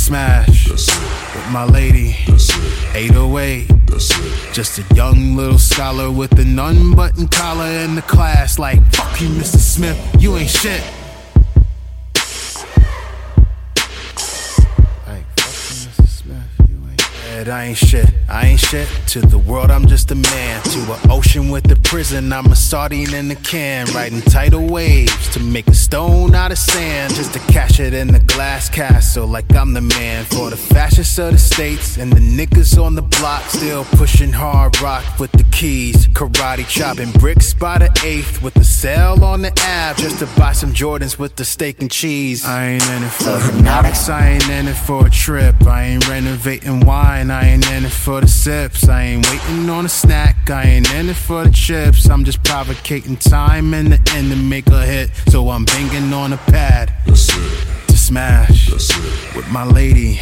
smash 0.03 0.69
with 0.69 1.49
my 1.51 1.65
lady. 1.65 2.17
808. 2.95 3.71
Just 4.53 4.79
a 4.79 4.95
young 4.95 5.37
little 5.37 5.59
scholar 5.59 6.11
with 6.11 6.39
an 6.41 6.59
unbuttoned 6.59 7.31
collar 7.31 7.67
in 7.67 7.95
the 7.95 8.03
class. 8.03 8.59
Like, 8.59 8.81
fuck 8.93 9.21
you, 9.21 9.29
Mr. 9.29 9.59
Smith, 9.59 9.99
you 10.19 10.37
ain't 10.37 10.51
shit. 10.51 10.83
Said 17.43 17.51
I 17.51 17.65
ain't 17.65 17.77
shit, 17.77 18.07
I 18.29 18.47
ain't 18.47 18.61
shit. 18.61 18.89
To 19.09 19.21
the 19.21 19.37
world, 19.37 19.73
I'm 19.73 19.89
just 19.89 20.13
a 20.13 20.15
man. 20.15 20.63
To 20.63 20.93
an 20.93 21.11
ocean 21.11 21.51
with 21.51 21.69
a 21.73 21.77
prison, 21.77 22.33
I'm 22.33 22.47
a 22.47 22.55
sardine 22.55 23.13
in 23.13 23.29
a 23.33 23.35
can. 23.35 23.87
Riding 23.93 24.23
tidal 24.23 24.69
waves 24.69 25.29
to 25.31 25.41
make 25.41 25.67
a 25.67 25.75
stone 25.75 26.37
out 26.37 26.53
of 26.53 26.59
sand. 26.59 27.17
Just 27.17 27.33
to 27.33 27.41
cash 27.53 27.81
it 27.81 27.95
in 27.95 28.13
the 28.13 28.21
glass 28.21 28.69
castle, 28.69 29.27
like 29.27 29.53
I'm 29.57 29.73
the 29.73 29.81
man. 29.81 30.25
For 30.27 30.51
the 30.51 30.57
fascists 30.57 31.19
of 31.19 31.33
the 31.33 31.39
states 31.39 31.97
and 31.97 32.13
the 32.13 32.21
niggas 32.21 32.81
on 32.81 32.95
the 32.95 33.03
block, 33.03 33.43
still 33.49 33.85
pushing 33.87 34.31
hard 34.31 34.81
rock 34.81 35.03
with 35.19 35.33
the 35.33 35.45
keys. 35.51 36.07
Karate 36.07 36.65
chopping 36.69 37.11
bricks 37.11 37.53
by 37.55 37.79
the 37.79 37.91
eighth 38.05 38.41
with 38.41 38.55
the 38.55 38.65
sale 38.65 39.25
on 39.25 39.43
the 39.43 39.53
app. 39.63 39.97
Just 39.97 40.21
to 40.21 40.27
buy 40.39 40.53
some 40.53 40.73
Jordans 40.73 41.19
with 41.19 41.35
the 41.35 41.45
steak 41.45 41.81
and 41.81 41.91
cheese. 41.91 42.45
I 42.45 42.67
ain't 42.67 42.89
in 42.89 43.03
it 43.03 43.11
for 43.11 43.37
hypnotics, 43.37 44.09
I 44.09 44.29
ain't 44.29 44.49
in 44.49 44.69
it 44.69 44.75
for 44.77 45.07
a 45.09 45.11
trip. 45.11 45.67
I 45.67 45.83
ain't 45.87 46.09
renovating 46.09 46.87
wine, 46.87 47.32
I 47.33 47.49
ain't 47.49 47.69
in 47.71 47.85
it 47.87 47.93
for 47.93 48.21
the 48.21 48.29
sips. 48.29 48.89
I 48.89 49.03
ain't 49.03 49.27
waiting 49.29 49.69
on 49.71 49.87
a 49.87 49.89
snack, 49.89 50.51
I 50.51 50.65
ain't 50.65 50.93
in 50.95 51.09
it 51.09 51.17
for 51.17 51.45
the 51.45 51.51
chips. 51.51 52.09
I'm 52.09 52.25
just 52.25 52.45
provocating 52.45 53.17
time 53.17 53.73
in 53.75 53.91
the 53.91 54.13
end 54.15 54.31
to 54.31 54.37
make 54.37 54.67
a 54.69 54.85
hit. 54.85 55.11
So 55.29 55.49
I'm 55.49 55.65
banging 55.65 56.13
on 56.13 56.33
a 56.33 56.37
pad 56.37 56.93
to 57.07 57.17
smash 58.13 58.69
with 59.35 59.49
my 59.51 59.65
lady. 59.65 60.17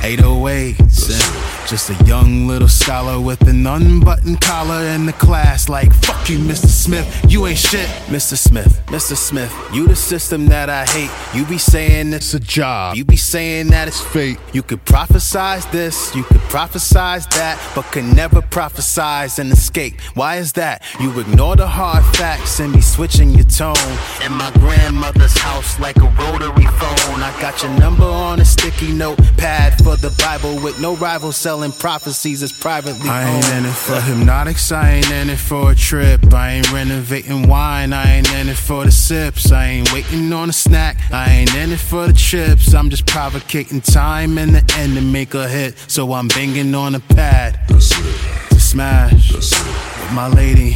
808s. 0.00 1.68
Just 1.68 1.90
a 1.90 2.04
young 2.04 2.46
little 2.48 2.66
scholar 2.66 3.20
with 3.20 3.42
an 3.42 3.66
unbuttoned 3.66 4.40
collar 4.40 4.82
in 4.86 5.04
the 5.04 5.12
class. 5.12 5.68
Like, 5.68 5.92
fuck 5.94 6.28
you, 6.28 6.38
Mr. 6.38 6.66
Smith, 6.66 7.06
you 7.28 7.46
ain't 7.46 7.58
shit. 7.58 7.86
Mr. 8.08 8.36
Smith, 8.36 8.82
Mr. 8.86 9.16
Smith, 9.16 9.54
you 9.72 9.86
the 9.86 9.94
system 9.94 10.46
that 10.46 10.70
I 10.70 10.84
hate. 10.86 11.10
You 11.38 11.44
be 11.44 11.58
saying 11.58 12.12
it's 12.14 12.34
a 12.34 12.40
job, 12.40 12.96
you 12.96 13.04
be 13.04 13.16
saying 13.16 13.68
that 13.68 13.86
it's 13.86 14.00
fate. 14.00 14.38
You 14.52 14.62
could 14.62 14.84
prophesize 14.84 15.70
this, 15.70 16.14
you 16.14 16.24
could 16.24 16.40
prophesize 16.48 17.28
that, 17.34 17.60
but 17.74 17.82
can 17.92 18.14
never 18.14 18.40
prophesize 18.40 19.38
and 19.38 19.52
escape. 19.52 20.00
Why 20.14 20.36
is 20.36 20.54
that? 20.54 20.82
You 20.98 21.20
ignore 21.20 21.56
the 21.56 21.68
hard 21.68 22.04
facts 22.16 22.58
and 22.58 22.72
be 22.72 22.80
switching 22.80 23.30
your 23.30 23.44
tone. 23.44 23.76
In 24.24 24.32
my 24.32 24.50
grandmother's 24.54 25.36
house, 25.38 25.78
like 25.78 25.98
a 25.98 26.08
rotary 26.18 26.66
phone. 26.66 27.09
I 27.16 27.38
got 27.40 27.62
your 27.62 27.72
number 27.78 28.04
on 28.04 28.40
a 28.40 28.44
sticky 28.44 28.92
note 28.92 29.18
pad 29.36 29.76
for 29.78 29.96
the 29.96 30.14
Bible 30.18 30.62
with 30.62 30.80
no 30.80 30.96
rival 30.96 31.32
selling 31.32 31.72
prophecies 31.72 32.42
as 32.42 32.52
privately 32.52 33.08
I 33.08 33.28
ain't 33.28 33.48
in 33.52 33.66
it 33.66 33.72
for 33.72 34.00
hypnotics, 34.00 34.70
I 34.70 34.90
ain't 34.92 35.10
in 35.10 35.30
it 35.30 35.38
for 35.38 35.72
a 35.72 35.74
trip. 35.74 36.32
I 36.32 36.52
ain't 36.52 36.72
renovating 36.72 37.48
wine, 37.48 37.92
I 37.92 38.16
ain't 38.16 38.32
in 38.34 38.48
it 38.48 38.56
for 38.56 38.84
the 38.84 38.90
sips. 38.90 39.50
I 39.52 39.66
ain't 39.66 39.92
waiting 39.92 40.32
on 40.32 40.50
a 40.50 40.52
snack, 40.52 40.98
I 41.10 41.30
ain't 41.30 41.54
in 41.54 41.72
it 41.72 41.80
for 41.80 42.06
the 42.06 42.12
chips. 42.12 42.74
I'm 42.74 42.90
just 42.90 43.06
provocating 43.06 43.80
time 43.80 44.38
and 44.38 44.54
the 44.54 44.74
end 44.78 44.94
to 44.94 45.00
make 45.00 45.34
a 45.34 45.48
hit. 45.48 45.76
So 45.88 46.12
I'm 46.12 46.28
banging 46.28 46.74
on 46.74 46.94
a 46.94 47.00
pad 47.00 47.58
to 47.68 48.49
smash 48.70 49.32
with 49.32 50.12
my 50.12 50.28
lady. 50.28 50.74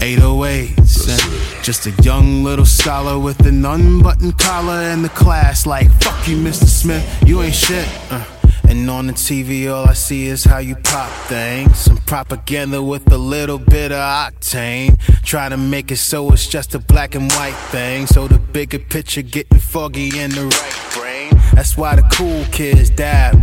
808s. 0.00 1.08
And 1.08 1.64
just 1.64 1.86
a 1.86 1.90
young 2.02 2.42
little 2.42 2.64
scholar 2.64 3.20
with 3.20 3.46
an 3.46 3.64
unbuttoned 3.64 4.36
collar 4.38 4.82
in 4.90 5.02
the 5.02 5.08
class. 5.10 5.64
Like, 5.64 5.90
fuck 6.02 6.26
you, 6.26 6.36
Mr. 6.36 6.66
Smith, 6.66 7.04
you 7.24 7.42
ain't 7.42 7.54
shit. 7.54 7.88
Uh. 8.10 8.24
And 8.68 8.90
on 8.90 9.06
the 9.06 9.12
TV, 9.12 9.72
all 9.72 9.86
I 9.86 9.92
see 9.92 10.26
is 10.26 10.42
how 10.44 10.58
you 10.58 10.74
pop 10.74 11.10
things. 11.28 11.78
Some 11.78 11.98
propaganda 11.98 12.82
with 12.82 13.12
a 13.12 13.18
little 13.18 13.58
bit 13.58 13.92
of 13.92 13.98
octane. 13.98 14.98
Try 15.22 15.48
to 15.48 15.56
make 15.56 15.92
it 15.92 15.98
so 15.98 16.32
it's 16.32 16.48
just 16.48 16.74
a 16.74 16.80
black 16.80 17.14
and 17.14 17.30
white 17.32 17.58
thing. 17.70 18.06
So 18.06 18.26
the 18.26 18.38
bigger 18.38 18.80
picture 18.80 19.22
getting 19.22 19.60
foggy 19.60 20.18
in 20.18 20.30
the 20.30 20.46
right 20.46 20.90
brain. 20.94 21.40
That's 21.52 21.76
why 21.76 21.94
the 21.94 22.02
cool 22.12 22.44
kids 22.50 22.90
dab. 22.90 23.40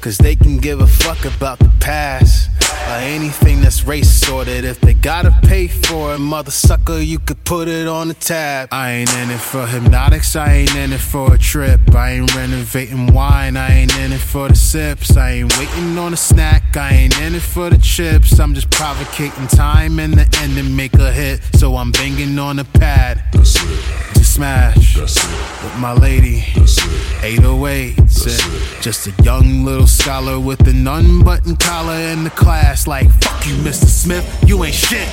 Cause 0.00 0.16
they 0.16 0.34
can 0.34 0.56
give 0.56 0.80
a 0.80 0.86
fuck 0.86 1.26
about 1.26 1.58
the 1.58 1.70
past. 1.78 2.48
Or 2.88 2.96
anything 3.02 3.60
that's 3.60 3.84
race 3.84 4.10
sorted. 4.10 4.64
If 4.64 4.80
they 4.80 4.94
gotta 4.94 5.30
pay 5.42 5.68
for 5.68 6.14
it, 6.14 6.18
mother 6.18 6.50
sucker, 6.50 6.98
you 6.98 7.18
could 7.20 7.44
put 7.44 7.68
it 7.68 7.86
on 7.86 8.08
the 8.08 8.14
tab. 8.14 8.68
I 8.72 8.90
ain't 8.92 9.14
in 9.14 9.30
it 9.30 9.38
for 9.38 9.64
hypnotics, 9.66 10.34
I 10.34 10.52
ain't 10.52 10.74
in 10.74 10.92
it 10.92 11.00
for 11.00 11.34
a 11.34 11.38
trip. 11.38 11.80
I 11.94 12.12
ain't 12.12 12.34
renovating 12.34 13.12
wine, 13.12 13.56
I 13.56 13.72
ain't 13.72 13.96
in 13.96 14.12
it 14.12 14.18
for 14.20 14.48
the 14.48 14.56
sips. 14.56 15.16
I 15.16 15.30
ain't 15.32 15.56
waiting 15.56 15.96
on 15.98 16.12
a 16.12 16.16
snack, 16.16 16.76
I 16.76 16.90
ain't 16.90 17.20
in 17.20 17.36
it 17.36 17.42
for 17.42 17.70
the 17.70 17.78
chips. 17.78 18.40
I'm 18.40 18.54
just 18.54 18.70
provocating 18.70 19.46
time 19.46 20.00
and 20.00 20.14
the 20.14 20.26
end 20.42 20.56
to 20.56 20.62
make 20.64 20.94
a 20.94 21.12
hit. 21.12 21.40
So 21.54 21.76
I'm 21.76 21.92
banging 21.92 22.38
on 22.40 22.56
the 22.56 22.64
pad 22.64 23.22
to 23.32 23.44
smash 24.24 24.96
with 24.96 25.76
my 25.78 25.92
lady. 25.92 26.40
808s. 27.20 28.80
Just 28.80 29.06
a 29.06 29.22
young 29.22 29.64
little 29.64 29.86
scholar 29.86 30.40
with 30.40 30.66
an 30.66 30.88
unbuttoned 30.88 31.60
collar 31.60 31.94
in 31.94 32.24
the 32.24 32.30
class. 32.30 32.69
Like, 32.70 33.10
fuck 33.20 33.46
you, 33.48 33.54
Mr. 33.56 33.86
Smith, 33.86 34.24
you 34.46 34.62
ain't 34.62 34.74
shit. 34.74 35.08